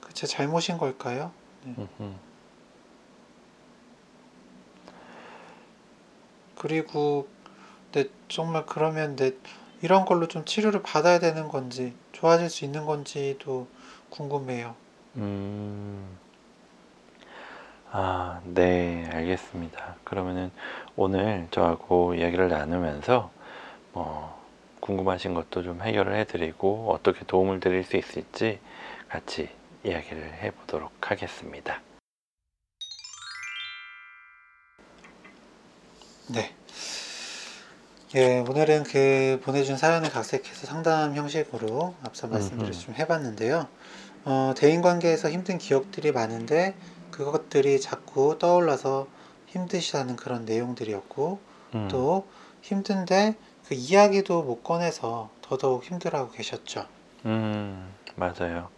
그제 0.02 0.28
잘못인 0.28 0.78
걸까요? 0.78 1.32
음, 1.66 1.88
음. 2.00 2.20
그리고 6.58 7.28
네, 7.92 8.06
정말 8.28 8.66
그러면 8.66 9.16
네, 9.16 9.32
이런 9.82 10.06
걸로 10.06 10.28
좀 10.28 10.46
치료를 10.46 10.84
받아야 10.84 11.20
되는 11.20 11.48
건지 11.48 11.94
좋아질 12.12 12.50
수 12.50 12.64
있는 12.64 12.86
건지도 12.86 13.68
궁금해요. 14.10 14.76
음. 15.16 16.18
아, 17.92 18.40
네, 18.44 19.10
알겠습니다. 19.12 19.96
그러면은 20.04 20.52
오늘 20.96 21.48
저하고 21.50 22.14
이야기를 22.14 22.48
나누면서 22.50 23.32
뭐 23.94 24.40
궁금하신 24.80 25.34
것도 25.34 25.64
좀 25.64 25.82
해결을 25.82 26.16
해드리고 26.18 26.92
어떻게 26.92 27.26
도움을 27.26 27.60
드릴 27.60 27.84
수 27.84 27.98
있을지 27.98 28.60
같이 29.08 29.50
이야기를 29.84 30.34
해보도록 30.44 30.92
하겠습니다. 31.10 31.82
네. 36.28 36.54
예, 38.16 38.40
오늘은 38.48 38.84
그 38.84 39.42
보내준 39.44 39.78
사연을 39.78 40.12
각색해서 40.12 40.68
상담 40.68 41.16
형식으로 41.16 41.96
앞서 42.04 42.28
말씀드렸 42.28 42.70
음흠. 42.70 42.86
좀 42.86 42.96
해봤는데요. 42.96 43.68
어, 44.26 44.54
대인 44.56 44.82
관계에서 44.82 45.30
힘든 45.32 45.58
기억들이 45.58 46.12
많은데 46.12 46.76
그것들이 47.12 47.80
자꾸 47.80 48.38
떠올라서 48.40 49.08
힘드시다는 49.48 50.16
그런 50.16 50.46
내용들이었고 50.46 51.40
음, 51.76 51.88
또 51.90 52.28
힘든데 52.62 53.36
그 53.68 53.74
이야기도 53.74 54.44
못 54.44 54.64
꺼내서 54.64 55.30
더더욱 55.42 55.84
힘들어하고 55.84 56.32
계셨죠. 56.32 56.86
음, 57.26 57.94
맞아요. 58.16 58.70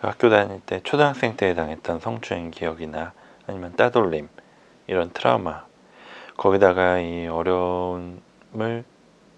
그 0.00 0.06
학교 0.06 0.28
다닐 0.28 0.60
때 0.60 0.80
초등학생 0.82 1.36
때 1.36 1.54
당했던 1.54 2.00
성추행 2.00 2.50
기억이나 2.50 3.12
아니면 3.46 3.74
따돌림 3.76 4.28
이런 4.86 5.10
트라우마 5.12 5.64
거기다가 6.36 7.00
이 7.00 7.26
어려움을 7.26 8.84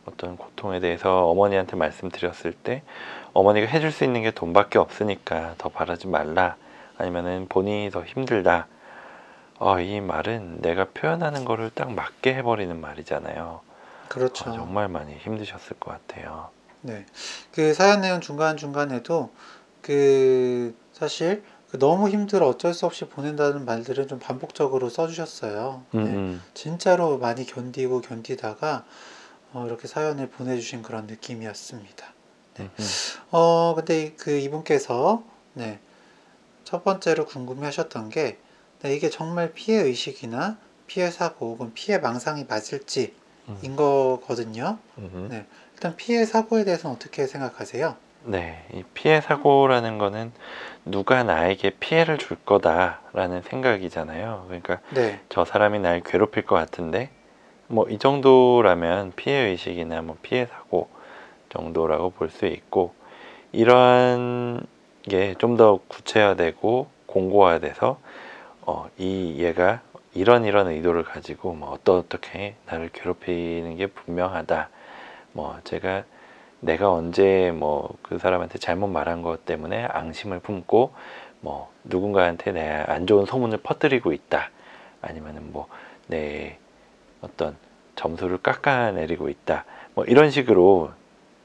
어떤 0.07 0.37
고통에 0.37 0.81
대해서 0.81 1.27
어머니한테 1.29 1.77
말씀드렸을 1.77 2.53
때 2.53 2.83
어머니가 3.35 3.67
해줄 3.67 3.93
수 3.93 4.05
있는 4.05 4.23
게 4.23 4.31
돈밖에 4.31 4.79
없으니까 4.79 5.55
더 5.59 5.69
바라지 5.69 6.09
말라 6.09 6.57
아니면은 6.99 7.47
본인이 7.49 7.91
더 7.91 8.05
힘들다 8.05 8.67
어, 9.59 9.81
이 9.81 10.01
말은 10.01 10.61
내가 10.61 10.87
표현하는 10.93 11.45
거를 11.45 11.71
딱 11.75 11.93
맞게 11.93 12.35
해버리는 12.35 12.79
말이잖아요 12.79 13.61
그렇죠. 14.09 14.51
어, 14.51 14.53
정말 14.53 14.89
많이 14.89 15.17
힘드셨을 15.17 15.79
것 15.81 15.91
같아요 15.93 16.51
네. 16.83 17.07
그 17.53 17.73
사연 17.75 18.01
내용 18.03 18.21
중간중간에도 18.21 19.31
그 19.83 20.77
사실 20.93 21.43
그 21.71 21.79
너무 21.79 22.09
힘들어 22.09 22.47
어쩔 22.49 22.73
수 22.73 22.87
없이 22.87 23.05
보낸다는 23.07 23.65
말들을 23.65 24.07
좀 24.07 24.19
반복적으로 24.19 24.89
써주셨어요. 24.89 25.83
음, 25.95 26.05
네. 26.05 26.11
음, 26.11 26.43
진짜로 26.55 27.19
많이 27.19 27.45
견디고 27.45 28.01
견디다가 28.01 28.85
어, 29.53 29.65
이렇게 29.67 29.87
사연을 29.87 30.31
보내주신 30.31 30.83
그런 30.83 31.07
느낌이었습니다. 31.07 32.07
음, 32.61 32.71
음. 32.79 32.85
어, 33.33 33.75
근데 33.77 34.05
이- 34.05 34.17
그 34.17 34.31
이분께서 34.31 35.23
네. 35.53 35.79
첫 36.69 36.85
번째로 36.85 37.25
궁금해 37.25 37.65
하셨던 37.65 38.11
게 38.11 38.39
네, 38.83 38.95
이게 38.95 39.09
정말 39.09 39.53
피해 39.55 39.81
의식이나 39.81 40.59
피해 40.87 41.11
사고 41.11 41.53
혹은 41.53 41.73
피해 41.73 41.97
망상이 41.97 42.45
맞을지인 42.47 43.15
음. 43.49 43.75
거거든요. 43.75 44.79
음, 44.99 45.11
음. 45.15 45.29
네. 45.31 45.47
일단 45.73 45.97
피해 45.97 46.27
사고에 46.27 46.65
대해서는 46.65 46.95
어떻게 46.97 47.27
생각하세요? 47.27 47.97
네, 48.25 48.67
이 48.75 48.83
피해 48.93 49.21
사고라는 49.23 49.97
거는 49.97 50.33
누가 50.85 51.23
나에게 51.23 51.71
피해를 51.81 52.19
줄 52.19 52.37
거다라는 52.45 53.43
생각이잖아요. 53.43 54.45
그러니까 54.49 54.81
네. 54.91 55.21
저 55.31 55.47
사람이 55.47 55.79
날 55.81 56.03
괴롭힐 56.05 56.45
것 56.45 56.55
같은데 56.57 57.11
뭐 57.69 57.87
이 57.89 57.99
정도라면 57.99 59.13
피해 59.17 59.37
의식이나 59.49 60.03
뭐 60.03 60.19
피해 60.23 60.47
사고 60.47 60.91
정도라고 61.51 62.11
볼 62.11 62.31
수 62.31 62.47
있고 62.47 62.95
이러한 63.53 64.67
게 65.09 65.35
좀 65.39 65.57
더 65.57 65.81
구체화되고 65.89 66.89
공고화 67.07 67.59
돼서 67.61 67.99
어, 68.63 68.89
이 68.99 69.37
얘가 69.39 69.81
이런 70.15 70.45
이런 70.45 70.69
의도를 70.69 71.05
가지고 71.05 71.55
뭐 71.55 71.71
어떠 71.71 71.97
어떻게 71.99 72.55
나를 72.67 72.91
괴롭히는 72.93 73.77
게 73.77 73.87
분명하다. 73.87 74.69
뭐 75.33 75.59
제가 75.65 76.05
내가 76.61 76.91
언제 76.93 77.53
뭐 77.55 77.97
그 78.03 78.19
사람한테 78.19 78.59
잘못 78.59 78.89
말한 78.89 79.23
것 79.23 79.45
때문에 79.47 79.85
앙심을 79.85 80.41
품고 80.41 80.93
뭐 81.41 81.71
누군가한테 81.85 82.53
내 82.53 82.85
안 82.89 83.07
좋은 83.07 83.27
소문을 83.27 83.59
퍼뜨리고 83.59 84.13
있다. 84.13 84.51
아니면은 85.03 85.53
뭐 85.53 85.67
내 86.09 86.59
어떤 87.21 87.57
점수를 87.97 88.39
깎아내리고 88.39 89.29
있다. 89.29 89.65
뭐 89.95 90.05
이런 90.05 90.31
식으로 90.31 90.91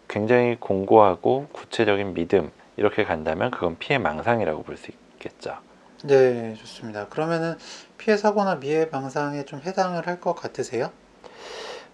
굉장히 0.07 0.55
공고하고 0.59 1.47
구체적인 1.51 2.13
믿음 2.13 2.51
이렇게 2.77 3.03
간다면 3.05 3.51
그건 3.51 3.77
피해 3.79 3.97
망상이라고 3.99 4.63
볼 4.63 4.77
수 4.77 4.91
있겠죠. 4.91 5.57
네, 6.03 6.53
좋습니다. 6.55 7.07
그러면은 7.07 7.57
피해 7.97 8.17
사고나 8.17 8.55
미해 8.55 8.85
망상에 8.91 9.45
좀 9.45 9.61
해당을 9.61 10.05
할 10.07 10.19
것 10.19 10.33
같으세요? 10.35 10.91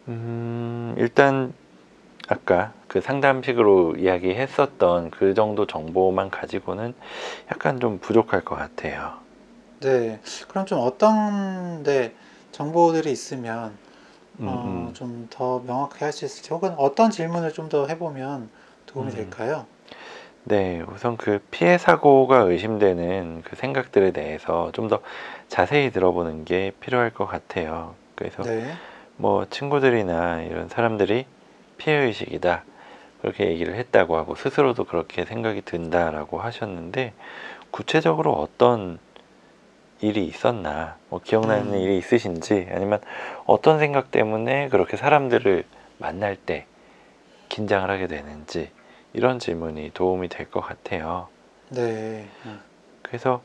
음, 0.07 0.95
일단 0.97 1.53
아까 2.29 2.73
그 2.87 3.01
상담식으로 3.01 3.97
이야기했었던 3.97 5.11
그 5.11 5.33
정도 5.33 5.67
정보만 5.67 6.29
가지고는 6.31 6.95
약간 7.51 7.79
좀 7.79 7.99
부족할 7.99 8.45
것 8.45 8.55
같아요. 8.55 9.13
네. 9.79 10.19
그럼 10.47 10.65
좀 10.65 10.79
어떤 10.79 11.83
데 11.83 12.13
정보들이 12.51 13.11
있으면 13.11 13.77
음, 14.39 14.45
어, 14.45 14.91
음. 14.91 14.95
좀더 14.95 15.61
명확하게 15.65 16.05
할수 16.05 16.25
있을지 16.25 16.49
혹은 16.53 16.73
어떤 16.77 17.11
질문을 17.11 17.53
좀 17.53 17.69
더 17.69 17.87
해보면 17.87 18.49
도움이 18.87 19.11
음. 19.11 19.13
될까요? 19.13 19.67
네, 20.45 20.83
우선 20.93 21.15
그 21.17 21.39
피해 21.51 21.77
사고가 21.77 22.39
의심되는 22.39 23.43
그 23.45 23.55
생각들에 23.55 24.11
대해서 24.11 24.71
좀 24.73 24.87
더 24.89 25.01
자세히 25.47 25.91
들어보는 25.91 26.45
게 26.45 26.71
필요할 26.79 27.11
것 27.11 27.25
같아요. 27.25 27.95
그래서 28.15 28.43
네. 28.43 28.71
뭐 29.17 29.45
친구들이나 29.49 30.43
이런 30.43 30.69
사람들이 30.69 31.25
피해 31.77 31.95
의식이다 31.97 32.63
그렇게 33.21 33.47
얘기를 33.47 33.75
했다고 33.75 34.15
하고 34.15 34.35
스스로도 34.35 34.85
그렇게 34.85 35.25
생각이 35.25 35.61
든다라고 35.63 36.39
하셨는데 36.39 37.13
구체적으로 37.71 38.33
어떤 38.33 38.99
일이 40.01 40.25
있었나 40.25 40.95
뭐 41.09 41.19
기억나는 41.23 41.73
음. 41.73 41.79
일이 41.79 41.97
있으신지 41.97 42.67
아니면 42.71 42.99
어떤 43.45 43.79
생각 43.79 44.11
때문에 44.11 44.69
그렇게 44.69 44.97
사람들을 44.97 45.65
만날 45.97 46.37
때 46.37 46.65
긴장을 47.49 47.89
하게 47.89 48.07
되는지 48.07 48.71
이런 49.19 49.37
질문이 49.37 49.91
도움이 49.93 50.29
될 50.29 50.49
것 50.49 50.61
같아요. 50.61 51.27
네. 51.67 52.25
음. 52.45 52.61
그래서 53.01 53.41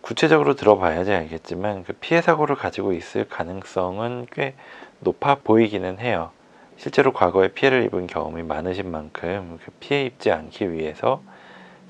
구체적으로 0.00 0.54
들어봐야지 0.54 1.12
알겠지만 1.12 1.82
그 1.82 1.92
피해 1.94 2.22
사고를 2.22 2.54
가지고 2.54 2.92
있을 2.92 3.28
가능성은 3.28 4.28
꽤 4.32 4.54
높아 5.00 5.40
보이기는 5.42 5.98
해요. 5.98 6.30
실제로 6.76 7.12
과거에 7.12 7.48
피해를 7.48 7.82
입은 7.86 8.06
경험이 8.06 8.44
많으신 8.44 8.88
만큼 8.92 9.58
그 9.64 9.72
피해 9.80 10.04
입지 10.04 10.30
않기 10.30 10.70
위해서 10.72 11.20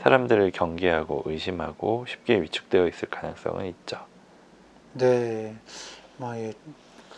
사람들을 0.01 0.51
경계하고 0.53 1.25
의심하고 1.27 2.07
쉽게 2.09 2.41
위축되어 2.41 2.89
있을 2.89 3.11
가능성은 3.11 3.67
있죠. 3.67 3.99
네. 4.95 5.55
뭐, 6.17 6.35
예, 6.39 6.55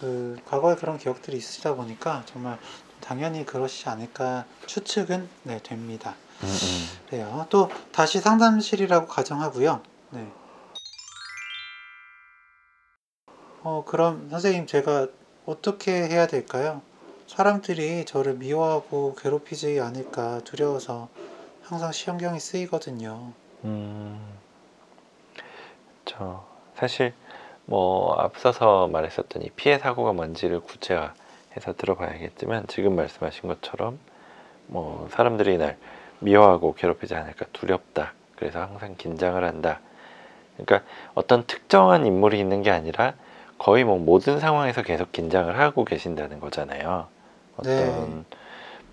그, 0.00 0.37
과거에 0.45 0.75
그런 0.75 0.99
기억들이 0.99 1.37
있으시다 1.37 1.76
보니까 1.76 2.25
정말 2.26 2.59
당연히 3.00 3.45
그러시지 3.45 3.88
않을까 3.88 4.45
추측은 4.66 5.28
네, 5.45 5.61
됩니다. 5.62 6.14
음, 6.42 6.49
음. 6.49 6.99
그래요. 7.09 7.47
또 7.50 7.71
다시 7.92 8.21
상담실이라고 8.21 9.07
가정하고요. 9.07 9.83
네. 10.11 10.26
어, 13.62 13.85
그럼 13.87 14.28
선생님 14.30 14.66
제가 14.66 15.09
어떻게 15.47 15.92
해야 15.92 16.26
될까요? 16.26 16.83
사람들이 17.26 18.04
저를 18.07 18.35
미워하고 18.35 19.14
괴롭히지 19.16 19.80
않을까 19.80 20.40
두려워서 20.45 21.09
항상 21.62 21.92
신경이 21.92 22.40
쓰이거든요. 22.40 23.33
음, 23.64 24.38
저 26.04 26.45
사실 26.75 27.14
뭐 27.66 28.14
앞서서 28.14 28.88
말했었던 28.88 29.42
이 29.42 29.50
피해 29.50 29.78
사고가 29.78 30.12
뭔지를 30.12 30.61
구체화 30.61 31.14
해서 31.57 31.75
들어봐야겠지만 31.76 32.66
지금 32.69 32.97
말씀하신 32.97 33.49
것처럼 33.49 33.99
뭐 34.66 35.09
사람들이 35.11 35.59
날 35.59 35.76
미워하고 36.21 36.75
괴롭히지 36.75 37.14
않을까 37.14 37.47
두렵다. 37.52 38.12
그래서 38.37 38.61
항상 38.61 38.95
긴장을 38.97 39.42
한다. 39.42 39.80
그러니까 40.57 40.88
어떤 41.14 41.47
특정한 41.47 42.07
인물이 42.07 42.38
있는 42.38 42.62
게 42.62 42.71
아니라 42.71 43.14
거의 43.59 43.85
뭐 43.85 43.99
모든 43.99 44.38
상황에서 44.38 44.83
계속 44.83 45.12
긴장을 45.12 45.59
하고 45.59 45.85
계신다는 45.85 46.40
거잖아요. 46.40 47.09
어떤 47.57 47.75
네. 47.76 48.37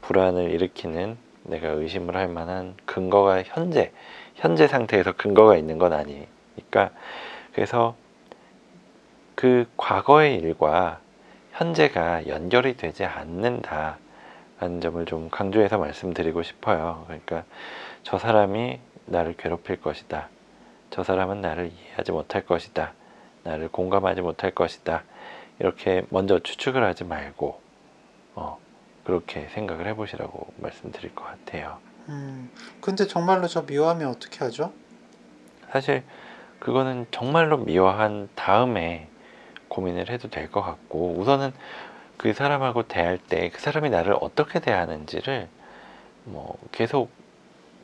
불안을 0.01 0.51
일으키는 0.51 1.17
내가 1.43 1.69
의심을 1.69 2.15
할 2.15 2.27
만한 2.27 2.75
근거가 2.85 3.43
현재 3.43 3.91
현재 4.35 4.67
상태에서 4.67 5.13
근거가 5.13 5.55
있는 5.57 5.77
건 5.77 5.93
아니니까 5.93 6.91
그래서 7.53 7.95
그 9.35 9.65
과거의 9.77 10.35
일과 10.35 10.99
현재가 11.57 12.27
연결이 12.27 12.77
되지 12.77 13.03
않는다 13.03 13.97
라는 14.59 14.79
점을 14.79 15.03
좀 15.05 15.29
강조해서 15.31 15.79
말씀드리고 15.79 16.43
싶어요. 16.43 17.03
그러니까 17.07 17.45
저 18.03 18.19
사람이 18.19 18.79
나를 19.07 19.35
괴롭힐 19.37 19.81
것이다. 19.81 20.29
저 20.91 21.03
사람은 21.03 21.41
나를 21.41 21.71
이해하지 21.71 22.11
못할 22.11 22.45
것이다. 22.45 22.93
나를 23.43 23.69
공감하지 23.69 24.21
못할 24.21 24.51
것이다. 24.51 25.03
이렇게 25.57 26.05
먼저 26.09 26.37
추측을 26.37 26.83
하지 26.83 27.03
말고 27.03 27.59
어, 28.35 28.59
그렇게 29.03 29.47
생각을 29.49 29.87
해보시라고 29.87 30.53
말씀드릴 30.57 31.15
것 31.15 31.25
같아요. 31.25 31.79
음, 32.09 32.51
근데 32.81 33.07
정말로 33.07 33.47
저 33.47 33.63
미워하면 33.63 34.09
어떻게 34.09 34.45
하죠? 34.45 34.73
사실 35.71 36.03
그거는 36.59 37.07
정말로 37.09 37.57
미워한 37.57 38.29
다음에 38.35 39.09
고민을 39.69 40.09
해도 40.09 40.29
될 40.29 40.51
것 40.51 40.61
같고 40.61 41.15
우선은 41.19 41.53
그 42.17 42.33
사람하고 42.33 42.83
대할 42.87 43.17
때 43.19 43.49
그 43.51 43.61
사람이 43.61 43.89
나를 43.91 44.15
어떻게 44.21 44.59
대하는지를 44.61 45.49
뭐 46.25 46.57
계속 46.71 47.11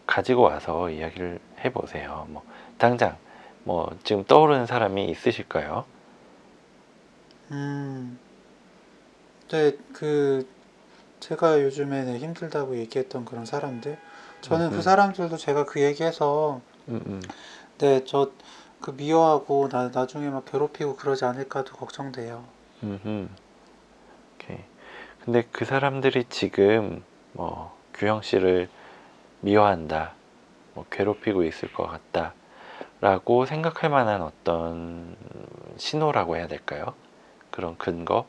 가지고 0.07 0.43
와서 0.43 0.89
이야기를 0.91 1.39
해보세요. 1.65 2.27
뭐 2.29 2.43
당장 2.77 3.17
뭐 3.63 3.95
지금 4.03 4.25
떠오르는 4.25 4.65
사람이 4.67 5.05
있으실까요? 5.09 5.85
음, 7.51 8.19
네, 9.49 9.77
그, 9.93 10.47
제가 11.19 11.61
요즘에는 11.63 12.19
힘들다고 12.19 12.77
얘기했던 12.77 13.25
그런 13.25 13.45
사람들. 13.45 13.99
저는 14.41 14.71
음흠. 14.71 14.75
그 14.75 14.81
사람들도 14.81 15.37
제가 15.37 15.65
그 15.65 15.81
얘기해서, 15.81 16.61
음, 16.89 17.01
음. 17.07 17.21
네, 17.79 18.03
저 18.05 18.31
그 18.83 18.91
미워하고 18.91 19.69
나, 19.69 19.89
나중에 19.89 20.29
막 20.29 20.45
괴롭히고 20.45 20.95
그러지 20.97 21.25
않을까도 21.25 21.75
걱정돼요. 21.75 22.45
오케이. 24.35 24.59
근데 25.25 25.43
그 25.51 25.65
사람들이 25.65 26.25
지금 26.29 27.03
뭐 27.33 27.77
규형 27.93 28.21
씨를 28.21 28.69
미워한다, 29.41 30.13
뭐 30.73 30.85
괴롭히고 30.91 31.43
있을 31.43 31.73
것 31.73 31.87
같다 31.87 32.33
라고 33.01 33.45
생각할 33.45 33.89
만한 33.89 34.21
어떤 34.21 35.15
신호라고 35.77 36.37
해야 36.37 36.47
될까요? 36.47 36.95
그런 37.51 37.77
근거 37.77 38.27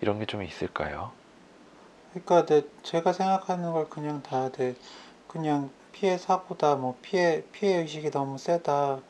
이런 0.00 0.18
게 0.20 0.26
좀 0.26 0.42
있을까요? 0.42 1.12
그러니까 2.12 2.46
네, 2.46 2.62
제가 2.82 3.12
생각하는 3.12 3.72
걸 3.72 3.88
그냥 3.88 4.22
다, 4.22 4.50
네, 4.50 4.74
그냥 5.26 5.70
피해 5.92 6.18
사고다, 6.18 6.76
뭐 6.76 6.96
피해, 7.02 7.42
피해 7.52 7.78
의식이 7.78 8.10
너무 8.10 8.38
세다, 8.38 9.00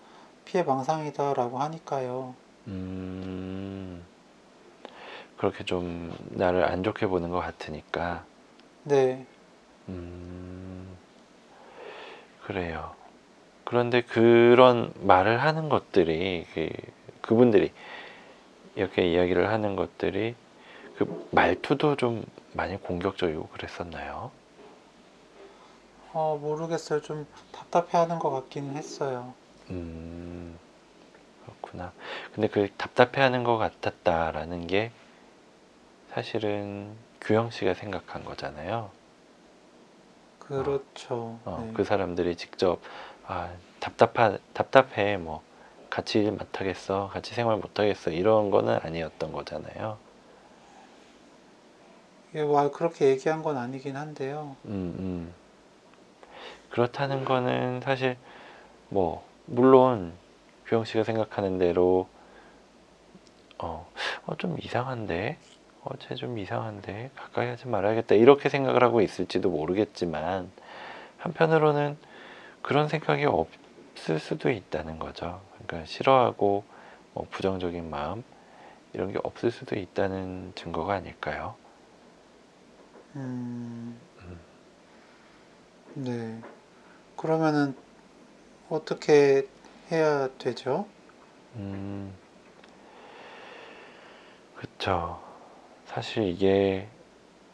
피해 0.50 0.64
망상이다라고 0.64 1.60
하니까요. 1.60 2.34
음, 2.66 4.04
그렇게 5.36 5.64
좀 5.64 6.12
나를 6.30 6.64
안 6.64 6.82
좋게 6.82 7.06
보는 7.06 7.30
것 7.30 7.38
같으니까, 7.38 8.24
네, 8.82 9.24
음, 9.88 10.88
그래요. 12.44 12.96
그런데 13.64 14.02
그런 14.02 14.92
말을 14.96 15.40
하는 15.40 15.68
것들이 15.68 16.44
그, 16.52 16.68
그분들이 17.20 17.72
이렇게 18.74 19.06
이야기를 19.08 19.50
하는 19.50 19.76
것들이 19.76 20.34
그 20.96 21.28
말투도 21.30 21.94
좀 21.94 22.24
많이 22.54 22.76
공격적이고 22.76 23.46
그랬었나요? 23.50 24.32
어, 26.12 26.36
모르겠어요. 26.42 27.02
좀 27.02 27.28
답답해하는 27.52 28.18
것 28.18 28.30
같기는 28.30 28.74
했어요. 28.74 29.32
음, 29.70 30.58
그렇구나. 31.44 31.92
근데 32.34 32.48
그 32.48 32.68
답답해하는 32.76 33.44
것 33.44 33.58
같았다라는 33.58 34.66
게 34.66 34.90
사실은 36.12 36.96
규영 37.20 37.50
씨가 37.50 37.74
생각한 37.74 38.24
거잖아요. 38.24 38.90
그렇죠. 40.38 41.38
어, 41.44 41.62
네. 41.64 41.72
그 41.74 41.84
사람들이 41.84 42.36
직접 42.36 42.80
아, 43.26 43.50
답답하, 43.78 44.36
답답해 44.52 45.16
뭐 45.16 45.42
같이 45.88 46.18
일 46.18 46.32
못하겠어, 46.32 47.10
같이 47.12 47.34
생활 47.34 47.56
못하겠어 47.58 48.10
이런 48.10 48.50
거는 48.50 48.78
아니었던 48.82 49.32
거잖아요. 49.32 49.98
예, 52.34 52.42
와, 52.42 52.70
그렇게 52.70 53.06
얘기한 53.06 53.42
건 53.42 53.56
아니긴 53.56 53.96
한데요. 53.96 54.56
음, 54.66 54.94
음. 54.98 55.34
그렇다는 56.70 57.24
거는 57.24 57.80
사실 57.80 58.16
뭐 58.88 59.24
물론 59.50 60.12
규영 60.66 60.84
씨가 60.84 61.02
생각하는 61.02 61.58
대로 61.58 62.08
어, 63.58 63.90
어, 64.24 64.36
좀 64.36 64.56
이상한데, 64.60 65.38
어, 65.82 65.96
쟤좀 65.98 66.38
이상한데 66.38 67.10
가까이 67.16 67.48
하지 67.48 67.66
말아야겠다 67.66 68.14
이렇게 68.14 68.48
생각을 68.48 68.84
하고 68.84 69.00
있을지도 69.00 69.50
모르겠지만 69.50 70.52
한편으로는 71.18 71.98
그런 72.62 72.86
생각이 72.86 73.24
없을 73.24 74.20
수도 74.20 74.50
있다는 74.50 75.00
거죠. 75.00 75.40
그러니까 75.66 75.84
싫어하고 75.84 76.62
뭐 77.12 77.26
부정적인 77.30 77.90
마음 77.90 78.22
이런 78.92 79.12
게 79.12 79.18
없을 79.24 79.50
수도 79.50 79.76
있다는 79.76 80.52
증거가 80.54 80.94
아닐까요? 80.94 81.56
음, 83.16 83.98
네. 85.94 86.40
그러면은 87.16 87.74
어떻게 88.70 89.46
해야 89.90 90.28
되죠? 90.38 90.86
음, 91.56 92.12
그쵸. 94.54 95.20
사실 95.86 96.24
이게 96.28 96.88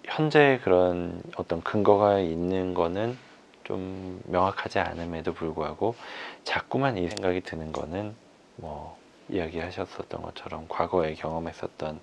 현재 0.05 0.61
그런 0.65 1.23
어떤 1.37 1.63
근거가 1.63 2.21
있는 2.21 2.75
거는 2.75 3.19
좀 3.65 4.23
명확하지 4.27 4.79
않음에도 4.79 5.35
불구하고 5.35 5.97
자꾸만 6.45 6.99
이 6.99 7.09
생각이 7.09 7.43
드는 7.43 7.73
거는 7.73 8.17
뭐 8.57 8.99
이야기하셨었던 9.29 10.23
것처럼 10.23 10.67
과거에 10.69 11.15
경험했었던 11.15 12.01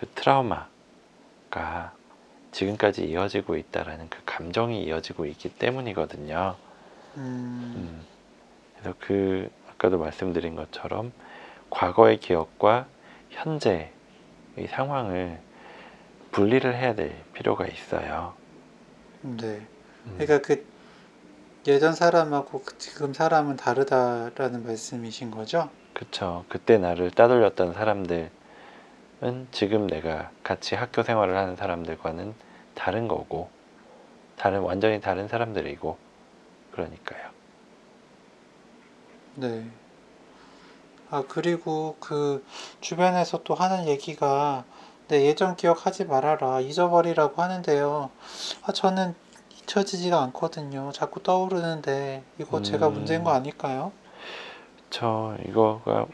그 0.00 0.06
트라우마가 0.14 0.68
지금까지 2.52 3.04
이어지고 3.08 3.56
있다라는 3.56 4.08
그 4.10 4.20
감정이 4.26 4.82
이어지고 4.84 5.26
있기 5.26 5.50
때문이거든요. 5.50 6.58
음, 7.16 7.74
음, 7.76 8.06
그래서 8.80 8.96
그 9.00 9.48
아까도 9.70 9.98
말씀드린 9.98 10.54
것처럼 10.54 11.12
과거의 11.70 12.18
기억과 12.20 12.86
현재의 13.30 13.90
상황을 14.70 15.38
분리를 16.32 16.74
해야 16.74 16.94
될 16.94 17.12
필요가 17.32 17.66
있어요. 17.66 18.34
네. 19.22 19.66
음, 20.06 20.14
그러니까 20.18 20.40
그 20.46 20.64
예전 21.66 21.92
사람하고 21.92 22.62
그 22.62 22.78
지금 22.78 23.12
사람은 23.12 23.56
다르다라는 23.56 24.64
말씀이신 24.64 25.30
거죠? 25.30 25.70
그쵸. 25.92 26.44
그때 26.48 26.78
나를 26.78 27.10
따돌렸던 27.10 27.74
사람들은 27.74 28.30
지금 29.50 29.86
내가 29.86 30.30
같이 30.44 30.76
학교 30.76 31.02
생활을 31.02 31.36
하는 31.36 31.56
사람들과는 31.56 32.34
다른 32.74 33.08
거고, 33.08 33.50
다른, 34.36 34.60
완전히 34.60 35.00
다른 35.00 35.26
사람들이고, 35.26 35.98
그러니까요. 36.72 37.27
네. 39.38 39.64
아, 41.10 41.22
그리고 41.28 41.94
그 42.00 42.44
주변에서 42.80 43.44
또 43.44 43.54
하는 43.54 43.86
얘기가 43.86 44.64
네, 45.06 45.26
예전 45.26 45.54
기억하지 45.54 46.06
말아라. 46.06 46.60
잊어버리라고 46.60 47.40
하는데요. 47.40 48.10
아, 48.64 48.72
저는 48.72 49.14
잊혀지지가 49.52 50.20
않거든요. 50.24 50.90
자꾸 50.92 51.22
떠오르는데 51.22 52.24
이거 52.40 52.62
제가 52.62 52.88
음. 52.88 52.94
문제인 52.94 53.22
거 53.22 53.30
아닐까요? 53.30 53.92
저 54.90 55.36
이거가 55.46 56.06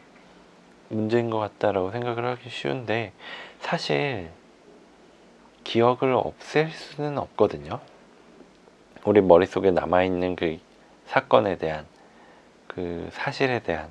문제인 0.90 1.30
것 1.30 1.38
같다라고 1.38 1.92
생각을 1.92 2.26
하기 2.26 2.50
쉬운데 2.50 3.14
사실 3.60 4.30
기억을 5.64 6.12
없앨 6.12 6.70
수는 6.70 7.16
없거든요. 7.16 7.80
우리 9.06 9.22
머릿속에 9.22 9.70
남아있는 9.70 10.36
그 10.36 10.58
사건에 11.06 11.56
대한 11.56 11.86
그 12.74 13.08
사실에 13.12 13.60
대한 13.60 13.88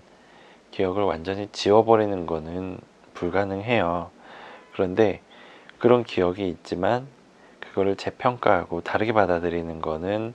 기억을 0.72 1.04
완전히 1.04 1.48
지워버리는 1.52 2.26
거는 2.26 2.80
불가능해요. 3.14 4.12
그런데 4.74 5.22
그런 5.80 6.04
기억이 6.04 6.48
있지만 6.50 7.08
그거를 7.60 7.96
재평가하고 7.96 8.82
다르게 8.82 9.14
받아들이는 9.14 9.82
거는 9.82 10.34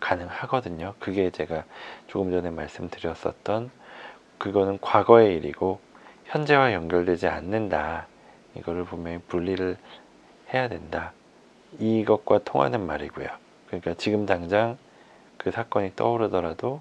가능하거든요. 0.00 0.94
그게 0.98 1.30
제가 1.30 1.64
조금 2.06 2.30
전에 2.30 2.50
말씀드렸었던 2.50 3.70
그거는 4.38 4.78
과거의 4.80 5.36
일이고 5.36 5.80
현재와 6.24 6.72
연결되지 6.72 7.28
않는다. 7.28 8.06
이거를 8.56 8.84
분명히 8.84 9.18
분리를 9.18 9.76
해야 10.52 10.68
된다. 10.68 11.12
이것과 11.78 12.40
통하는 12.44 12.84
말이고요. 12.86 13.28
그러니까 13.66 13.94
지금 13.94 14.26
당장 14.26 14.78
그 15.36 15.50
사건이 15.50 15.92
떠오르더라도 15.96 16.80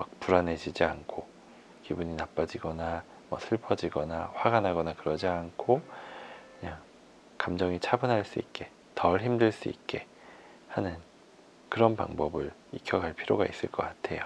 막 0.00 0.08
불안해지지 0.18 0.82
않고 0.82 1.26
기분이 1.82 2.14
나빠지거나 2.14 3.04
뭐 3.28 3.38
슬퍼지거나 3.38 4.32
화가 4.34 4.60
나거나 4.60 4.94
그러지 4.94 5.26
않고 5.26 5.82
그냥 6.58 6.78
감정이 7.36 7.80
차분할 7.80 8.24
수 8.24 8.38
있게 8.38 8.70
덜 8.94 9.20
힘들 9.20 9.52
수 9.52 9.68
있게 9.68 10.06
하는 10.68 10.96
그런 11.68 11.96
방법을 11.96 12.50
익혀갈 12.72 13.12
필요가 13.12 13.44
있을 13.44 13.70
것 13.70 13.82
같아요. 13.82 14.22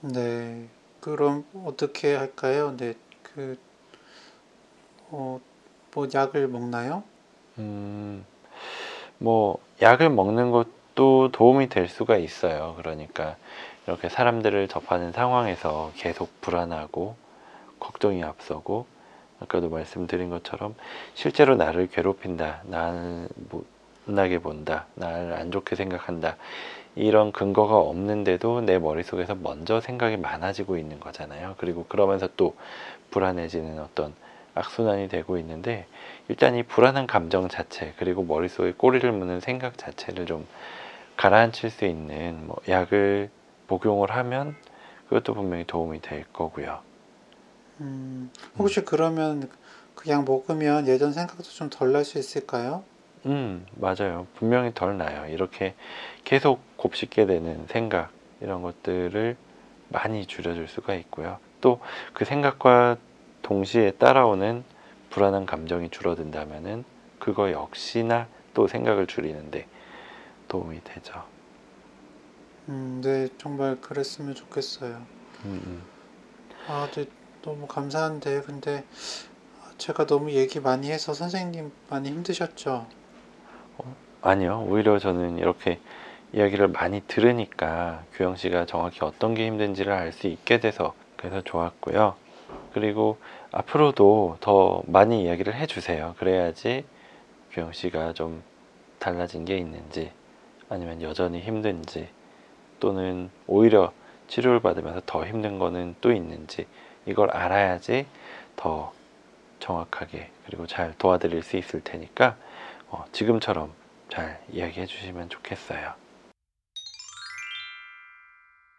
네. 0.00 0.66
그럼 1.00 1.44
어떻게 1.64 2.16
할까요? 2.16 2.76
네. 2.76 2.94
그 3.22 3.56
어, 5.10 5.40
뭐 5.94 6.08
약을 6.12 6.48
먹나요? 6.48 7.04
음, 7.58 8.26
뭐 9.18 9.58
약을 9.80 10.10
먹는 10.10 10.50
것도 10.50 11.30
도움이 11.30 11.68
될 11.68 11.88
수가 11.88 12.16
있어요. 12.16 12.74
그러니까 12.76 13.36
이렇게 13.88 14.10
사람들을 14.10 14.68
접하는 14.68 15.12
상황에서 15.12 15.92
계속 15.96 16.42
불안하고 16.42 17.16
걱정이 17.80 18.22
앞서고 18.22 18.84
아까도 19.40 19.70
말씀드린 19.70 20.28
것처럼 20.28 20.74
실제로 21.14 21.56
나를 21.56 21.86
괴롭힌다, 21.86 22.64
나를 22.64 23.28
못나게 24.04 24.40
본다, 24.40 24.84
나를 24.94 25.32
안 25.32 25.50
좋게 25.50 25.74
생각한다 25.74 26.36
이런 26.96 27.32
근거가 27.32 27.78
없는데도 27.78 28.60
내 28.60 28.78
머릿속에서 28.78 29.34
먼저 29.34 29.80
생각이 29.80 30.18
많아지고 30.18 30.76
있는 30.76 31.00
거잖아요. 31.00 31.54
그리고 31.56 31.86
그러면서 31.88 32.28
또 32.36 32.56
불안해지는 33.10 33.78
어떤 33.80 34.12
악순환이 34.54 35.08
되고 35.08 35.38
있는데 35.38 35.86
일단 36.28 36.56
이 36.56 36.62
불안한 36.62 37.06
감정 37.06 37.48
자체 37.48 37.94
그리고 37.96 38.22
머릿속에 38.22 38.72
꼬리를 38.72 39.10
무는 39.12 39.40
생각 39.40 39.78
자체를 39.78 40.26
좀 40.26 40.46
가라앉힐 41.16 41.70
수 41.70 41.86
있는 41.86 42.46
뭐 42.46 42.58
약을 42.68 43.30
복용을 43.68 44.10
하면 44.10 44.56
그것도 45.08 45.34
분명히 45.34 45.64
도움이 45.66 46.02
될 46.02 46.24
거고요. 46.32 46.80
음, 47.80 48.30
혹시 48.58 48.82
그러면 48.84 49.50
그약 49.94 50.24
먹으면 50.24 50.86
예전 50.88 51.12
생각도 51.12 51.42
좀 51.44 51.70
덜 51.70 51.92
날 51.92 52.04
수 52.04 52.18
있을까요? 52.18 52.84
음, 53.26 53.66
맞아요. 53.74 54.26
분명히 54.34 54.72
덜 54.74 54.96
나요. 54.96 55.26
이렇게 55.28 55.74
계속 56.24 56.60
곱씹게 56.76 57.26
되는 57.26 57.66
생각, 57.66 58.12
이런 58.40 58.62
것들을 58.62 59.36
많이 59.88 60.26
줄여줄 60.26 60.68
수가 60.68 60.94
있고요. 60.94 61.38
또 61.60 61.80
그 62.12 62.24
생각과 62.24 62.96
동시에 63.42 63.92
따라오는 63.92 64.64
불안한 65.10 65.46
감정이 65.46 65.90
줄어든다면은 65.90 66.84
그거 67.18 67.50
역시나 67.50 68.28
또 68.54 68.68
생각을 68.68 69.06
줄이는데 69.06 69.66
도움이 70.48 70.82
되죠. 70.84 71.24
음, 72.68 73.00
네, 73.02 73.28
정말 73.38 73.80
그랬으면 73.80 74.34
좋겠어요. 74.34 74.96
음, 75.44 75.62
음. 75.66 75.82
아, 76.66 76.88
네, 76.94 77.06
너무 77.42 77.66
감사한데, 77.66 78.42
근데 78.42 78.84
제가 79.78 80.06
너무 80.06 80.32
얘기 80.32 80.60
많이 80.60 80.90
해서 80.90 81.14
선생님 81.14 81.72
많이 81.88 82.10
힘드셨죠? 82.10 82.86
아니요. 84.20 84.66
오히려 84.68 84.98
저는 84.98 85.38
이렇게 85.38 85.80
이야기를 86.32 86.68
많이 86.68 87.00
들으니까 87.06 88.04
규영 88.12 88.36
씨가 88.36 88.66
정확히 88.66 88.98
어떤 89.02 89.34
게 89.34 89.46
힘든지를 89.46 89.92
알 89.92 90.12
수 90.12 90.26
있게 90.26 90.58
돼서 90.60 90.94
그래서 91.16 91.40
좋았고요. 91.42 92.16
그리고 92.74 93.18
앞으로도 93.52 94.38
더 94.40 94.82
많이 94.86 95.22
이야기를 95.24 95.54
해주세요. 95.54 96.16
그래야지 96.18 96.84
규영 97.52 97.72
씨가 97.72 98.12
좀 98.14 98.42
달라진 98.98 99.44
게 99.44 99.56
있는지 99.56 100.12
아니면 100.68 101.00
여전히 101.02 101.40
힘든지 101.40 102.08
또는 102.80 103.30
오히려 103.46 103.92
치료를 104.28 104.60
받으면서 104.60 105.02
더 105.06 105.26
힘든 105.26 105.58
거는 105.58 105.96
또 106.00 106.12
있는지 106.12 106.66
이걸 107.06 107.30
알아야지 107.30 108.06
더 108.56 108.92
정확하게 109.60 110.30
그리고 110.46 110.66
잘 110.66 110.94
도와드릴 110.98 111.42
수 111.42 111.56
있을 111.56 111.80
테니까 111.80 112.36
어, 112.88 113.04
지금처럼 113.12 113.72
잘 114.08 114.40
이야기해 114.52 114.86
주시면 114.86 115.28
좋겠어요. 115.28 115.94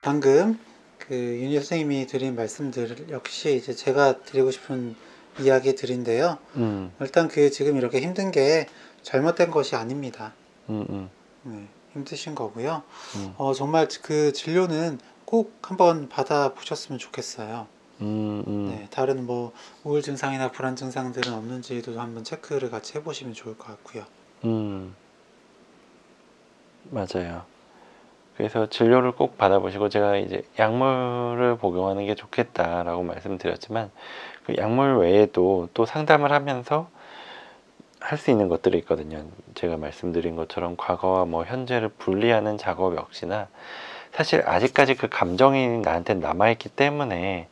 방금 0.02 0.60
그 0.98 1.14
윤희 1.16 1.56
선생님이 1.56 2.08
드린 2.08 2.36
말씀들 2.36 3.10
역시 3.10 3.56
이제 3.56 3.74
제가 3.74 4.22
드리고 4.22 4.52
싶은 4.52 4.96
이야기들인데요. 5.40 6.38
음, 6.56 6.92
일단 7.00 7.28
그 7.28 7.50
지금 7.50 7.78
이렇게 7.78 8.00
힘든 8.00 8.32
게 8.32 8.68
잘못된 9.02 9.52
것이 9.52 9.76
아닙니다. 9.76 10.34
음, 10.70 10.86
음, 10.90 11.10
네, 11.44 11.68
힘드신 12.00 12.36
거고요. 12.36 12.84
음, 13.16 13.34
어, 13.38 13.54
정말 13.54 13.88
그 14.02 14.32
진료는 14.34 15.00
꼭 15.26 15.54
한번 15.62 16.10
받아보셨으면 16.10 17.00
좋겠어요. 17.00 17.68
음, 18.02 18.44
음. 18.48 18.68
네, 18.70 18.88
다른 18.90 19.26
뭐 19.26 19.54
우울 19.84 20.02
증상이나 20.02 20.52
불안 20.52 20.76
증상들은 20.76 21.34
없는지도 21.34 22.00
한번 22.00 22.24
체크를 22.24 22.70
같이 22.70 22.98
해보시면 22.98 23.34
좋을 23.34 23.58
것 23.58 23.68
같고요. 23.68 24.06
음, 24.46 24.96
맞아요. 26.84 27.44
그래서 28.38 28.70
진료를 28.70 29.12
꼭 29.12 29.38
받아보시고 29.38 29.90
제가 29.90 30.16
이제 30.16 30.44
약물을 30.58 31.58
복용하는 31.58 32.06
게 32.06 32.16
좋겠다라고 32.16 33.04
말씀드렸지만 33.04 33.92
그 34.46 34.56
약물 34.58 35.00
외에도 35.00 35.68
또 35.74 35.86
상담을 35.86 36.32
하면서 36.32 36.90
할 38.00 38.18
수 38.18 38.32
있는 38.32 38.48
것들이 38.48 38.78
있거든요. 38.80 39.24
제가 39.56 39.78
말씀드린 39.78 40.36
것처럼 40.36 40.76
과거와 40.78 41.26
뭐 41.26 41.44
현재를 41.44 41.90
분리하는 41.90 42.58
작업 42.58 42.96
역시나 42.96 43.48
사실 44.14 44.42
아직까지 44.48 44.96
그 44.96 45.08
감정이 45.10 45.80
나한테 45.80 46.16
남아있기 46.16 46.70
때문에 46.70 47.48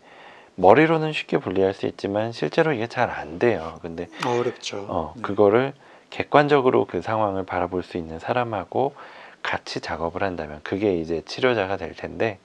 머리로는 0.55 1.13
쉽게 1.13 1.37
분리할 1.37 1.73
수 1.73 1.85
있지만 1.85 2.31
실제로 2.31 2.71
이게 2.73 2.87
잘 2.87 3.09
안 3.11 3.37
돼요. 3.39 3.77
근데 3.81 4.07
어렵죠. 4.25 4.85
어, 4.89 5.13
네. 5.15 5.21
그거를 5.21 5.73
객관적으로 6.09 6.85
그 6.85 7.01
상황을 7.01 7.45
바라볼 7.45 7.83
수 7.83 7.97
있는 7.97 8.17
사람하고 8.17 8.95
같이 9.43 9.81
작업을 9.81 10.23
한다면 10.23 10.61
그게 10.63 10.95
이제 10.95 11.21
치료자가 11.25 11.77
될 11.77 11.93
텐데 11.93 12.39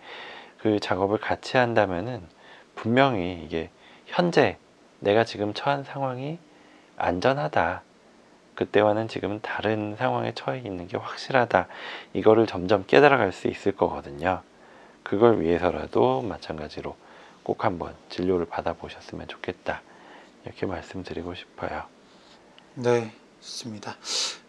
그 0.58 0.78
작업을 0.80 1.18
같이 1.18 1.56
한다면은 1.56 2.20
분명히 2.74 3.40
이게 3.44 3.70
현재 4.06 4.58
내가 5.00 5.24
지금 5.24 5.54
처한 5.54 5.84
상황이 5.84 6.38
안전하다. 6.96 7.82
그때와는 8.54 9.08
지금 9.08 9.40
다른 9.40 9.96
상황에 9.96 10.32
처해 10.34 10.58
있는 10.60 10.86
게 10.88 10.96
확실하다. 10.96 11.68
이거를 12.12 12.46
점점 12.46 12.84
깨달아갈 12.86 13.32
수 13.32 13.48
있을 13.48 13.72
거거든요. 13.72 14.42
그걸 15.02 15.40
위해서라도 15.40 16.22
마찬가지로 16.22 16.96
꼭 17.42 17.64
한번 17.64 17.94
진료를 18.10 18.46
받아보셨으면 18.46 19.28
좋겠다. 19.28 19.82
이렇게 20.44 20.66
말씀드리고 20.66 21.34
싶어요. 21.34 21.84
네, 22.74 23.12
좋습니다. 23.40 23.96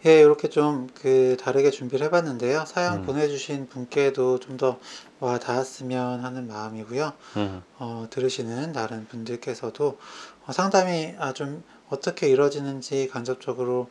예, 0.06 0.20
이렇게 0.20 0.48
좀 0.48 0.88
그 1.00 1.36
다르게 1.40 1.70
준비를 1.70 2.06
해봤는데요. 2.06 2.64
사연 2.66 2.98
음. 2.98 3.02
보내주신 3.02 3.68
분께도 3.68 4.38
좀 4.40 4.56
더 4.56 4.78
와 5.20 5.38
닿았으면 5.38 6.20
하는 6.22 6.46
마음이고요. 6.48 7.12
음, 7.38 7.62
어, 7.78 8.06
들으시는 8.10 8.72
다른 8.72 9.06
분들께서도 9.08 9.98
어, 10.46 10.52
상담이 10.52 11.14
아, 11.18 11.32
좀 11.32 11.62
어떻게 11.90 12.28
이루어지는지 12.28 13.08
간접적으로 13.08 13.88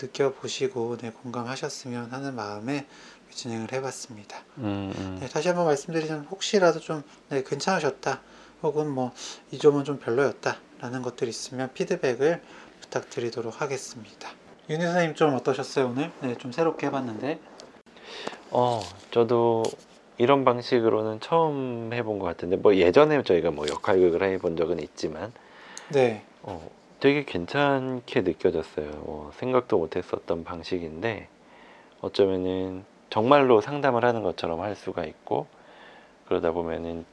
느껴보시고 0.00 0.98
네, 0.98 1.10
공감하셨으면 1.10 2.10
하는 2.10 2.34
마음에 2.34 2.86
진행을 3.30 3.72
해봤습니다. 3.72 4.38
음, 4.58 4.92
음. 4.96 5.18
네, 5.20 5.28
다시 5.28 5.48
한번 5.48 5.66
말씀드리자면 5.66 6.26
혹시라도 6.30 6.80
좀 6.80 7.02
네, 7.28 7.42
괜찮으셨다 7.42 8.20
혹은 8.62 8.88
뭐 8.90 9.12
이 9.52 9.58
점은 9.58 9.84
좀 9.84 9.98
별로였다라는 9.98 11.02
것들이 11.02 11.30
있으면 11.30 11.70
피드백을 11.72 12.42
부탁드리도록 12.80 13.60
하겠습니다. 13.60 14.28
윤희 14.68 14.82
선생님 14.82 15.14
좀 15.14 15.34
어떠셨어요 15.34 15.86
오늘? 15.86 16.10
네, 16.20 16.34
좀 16.36 16.52
새롭게 16.52 16.86
해봤는데. 16.86 17.38
어, 18.50 18.80
저도 19.10 19.62
이런 20.18 20.44
방식으로는 20.44 21.20
처음 21.20 21.90
해본 21.92 22.18
것 22.18 22.26
같은데, 22.26 22.56
뭐 22.56 22.74
예전에 22.74 23.22
저희가 23.22 23.50
뭐 23.50 23.66
역할극을 23.68 24.22
해본 24.22 24.56
적은 24.56 24.80
있지만, 24.80 25.32
네, 25.90 26.24
어, 26.42 26.68
되게 26.98 27.24
괜찮게 27.24 28.22
느껴졌어요. 28.22 28.90
어, 29.04 29.30
생각도 29.34 29.78
못했었던 29.78 30.44
방식인데, 30.44 31.28
어쩌면은 32.00 32.84
정말로 33.10 33.60
상담을 33.60 34.04
하는 34.04 34.22
것처럼 34.22 34.60
할 34.62 34.74
수가 34.74 35.04
있고, 35.04 35.46
그러다 36.26 36.52
보면은 36.52 37.04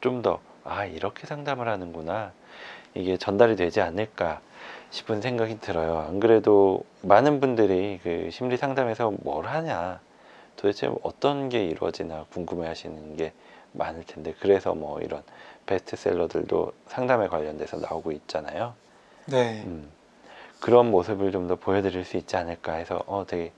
좀 0.00 0.22
더, 0.22 0.40
아, 0.64 0.84
이렇게 0.84 1.26
상담을 1.26 1.68
하는구나. 1.68 2.32
이게 2.94 3.16
전달이 3.16 3.56
되지 3.56 3.80
않을까 3.80 4.40
싶은 4.90 5.20
생각이 5.20 5.58
들어요. 5.60 5.98
안 5.98 6.20
그래도 6.20 6.84
많은 7.02 7.40
분들이 7.40 7.98
그 8.02 8.28
심리 8.30 8.56
상담에서 8.56 9.12
뭘 9.22 9.46
하냐, 9.46 10.00
도대체 10.56 10.88
어떤 11.02 11.48
게 11.48 11.64
이루어지나 11.64 12.26
궁금해 12.30 12.68
하시는 12.68 13.16
게 13.16 13.32
많을 13.72 14.04
텐데, 14.04 14.34
그래서 14.38 14.74
뭐 14.74 15.00
이런 15.00 15.22
베스트셀러들도 15.66 16.72
상담에 16.86 17.26
관련돼서 17.26 17.78
나오고 17.78 18.12
있잖아요. 18.12 18.74
네, 19.26 19.62
음, 19.64 19.90
그런 20.60 20.90
모습을 20.90 21.32
좀 21.32 21.48
더 21.48 21.56
보여드릴 21.56 22.04
수 22.04 22.16
있지 22.16 22.36
않을까 22.36 22.74
해서 22.74 23.02
어, 23.06 23.24
되게 23.26 23.52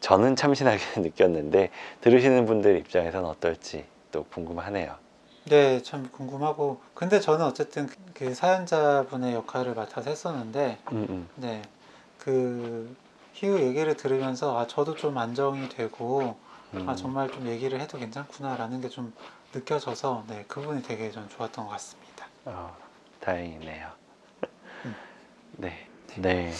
저는 0.00 0.36
참신하게 0.36 0.78
느꼈는데 1.02 1.70
들으시는 2.00 2.46
분들 2.46 2.78
입장에서는 2.78 3.28
어떨지 3.28 3.86
또 4.12 4.24
궁금하네요. 4.24 4.96
네, 5.44 5.82
참 5.82 6.10
궁금하고. 6.12 6.80
근데 6.94 7.18
저는 7.20 7.44
어쨌든 7.46 7.88
그 8.14 8.34
사연자분의 8.34 9.34
역할을 9.34 9.74
맡아서 9.74 10.10
했었는데, 10.10 10.78
음, 10.92 11.06
음. 11.08 11.28
네, 11.34 11.62
그 12.18 12.94
희우 13.32 13.58
얘기를 13.60 13.96
들으면서 13.96 14.58
아 14.58 14.66
저도 14.66 14.96
좀 14.96 15.16
안정이 15.18 15.68
되고 15.70 16.38
음. 16.74 16.88
아 16.88 16.94
정말 16.94 17.30
좀 17.30 17.46
얘기를 17.48 17.80
해도 17.80 17.98
괜찮구나라는 17.98 18.80
게 18.80 18.88
좀 18.88 19.14
느껴져서 19.54 20.24
네, 20.28 20.44
그분이 20.48 20.82
되게 20.82 21.10
전 21.10 21.28
좋았던 21.28 21.64
것 21.66 21.70
같습니다. 21.72 22.26
어, 22.44 22.76
다행이네요. 23.20 23.99
음. 25.58 25.62
네, 25.62 25.86
네, 26.16 26.52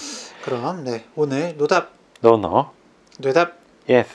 그럼 0.42 0.85
네, 0.85 1.05
오늘 1.14 1.57
노답 1.57 1.92
no 2.20 2.40
no, 2.40 2.70
뇌답 3.18 3.59
yes, 3.88 4.11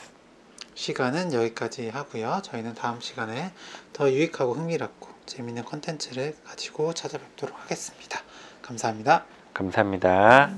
시간은 0.75 1.33
여기까지 1.33 1.89
하고요. 1.89 2.41
저희는 2.43 2.75
다음 2.75 2.99
시간에 2.99 3.51
더 3.93 4.11
유익하고 4.11 4.53
흥미롭고 4.53 5.09
재밌는 5.25 5.63
컨텐츠를 5.63 6.35
가지고 6.43 6.93
찾아뵙도록 6.93 7.57
하겠습니다. 7.61 8.21
감사합니다. 8.61 9.25
감사합니다. 9.53 10.51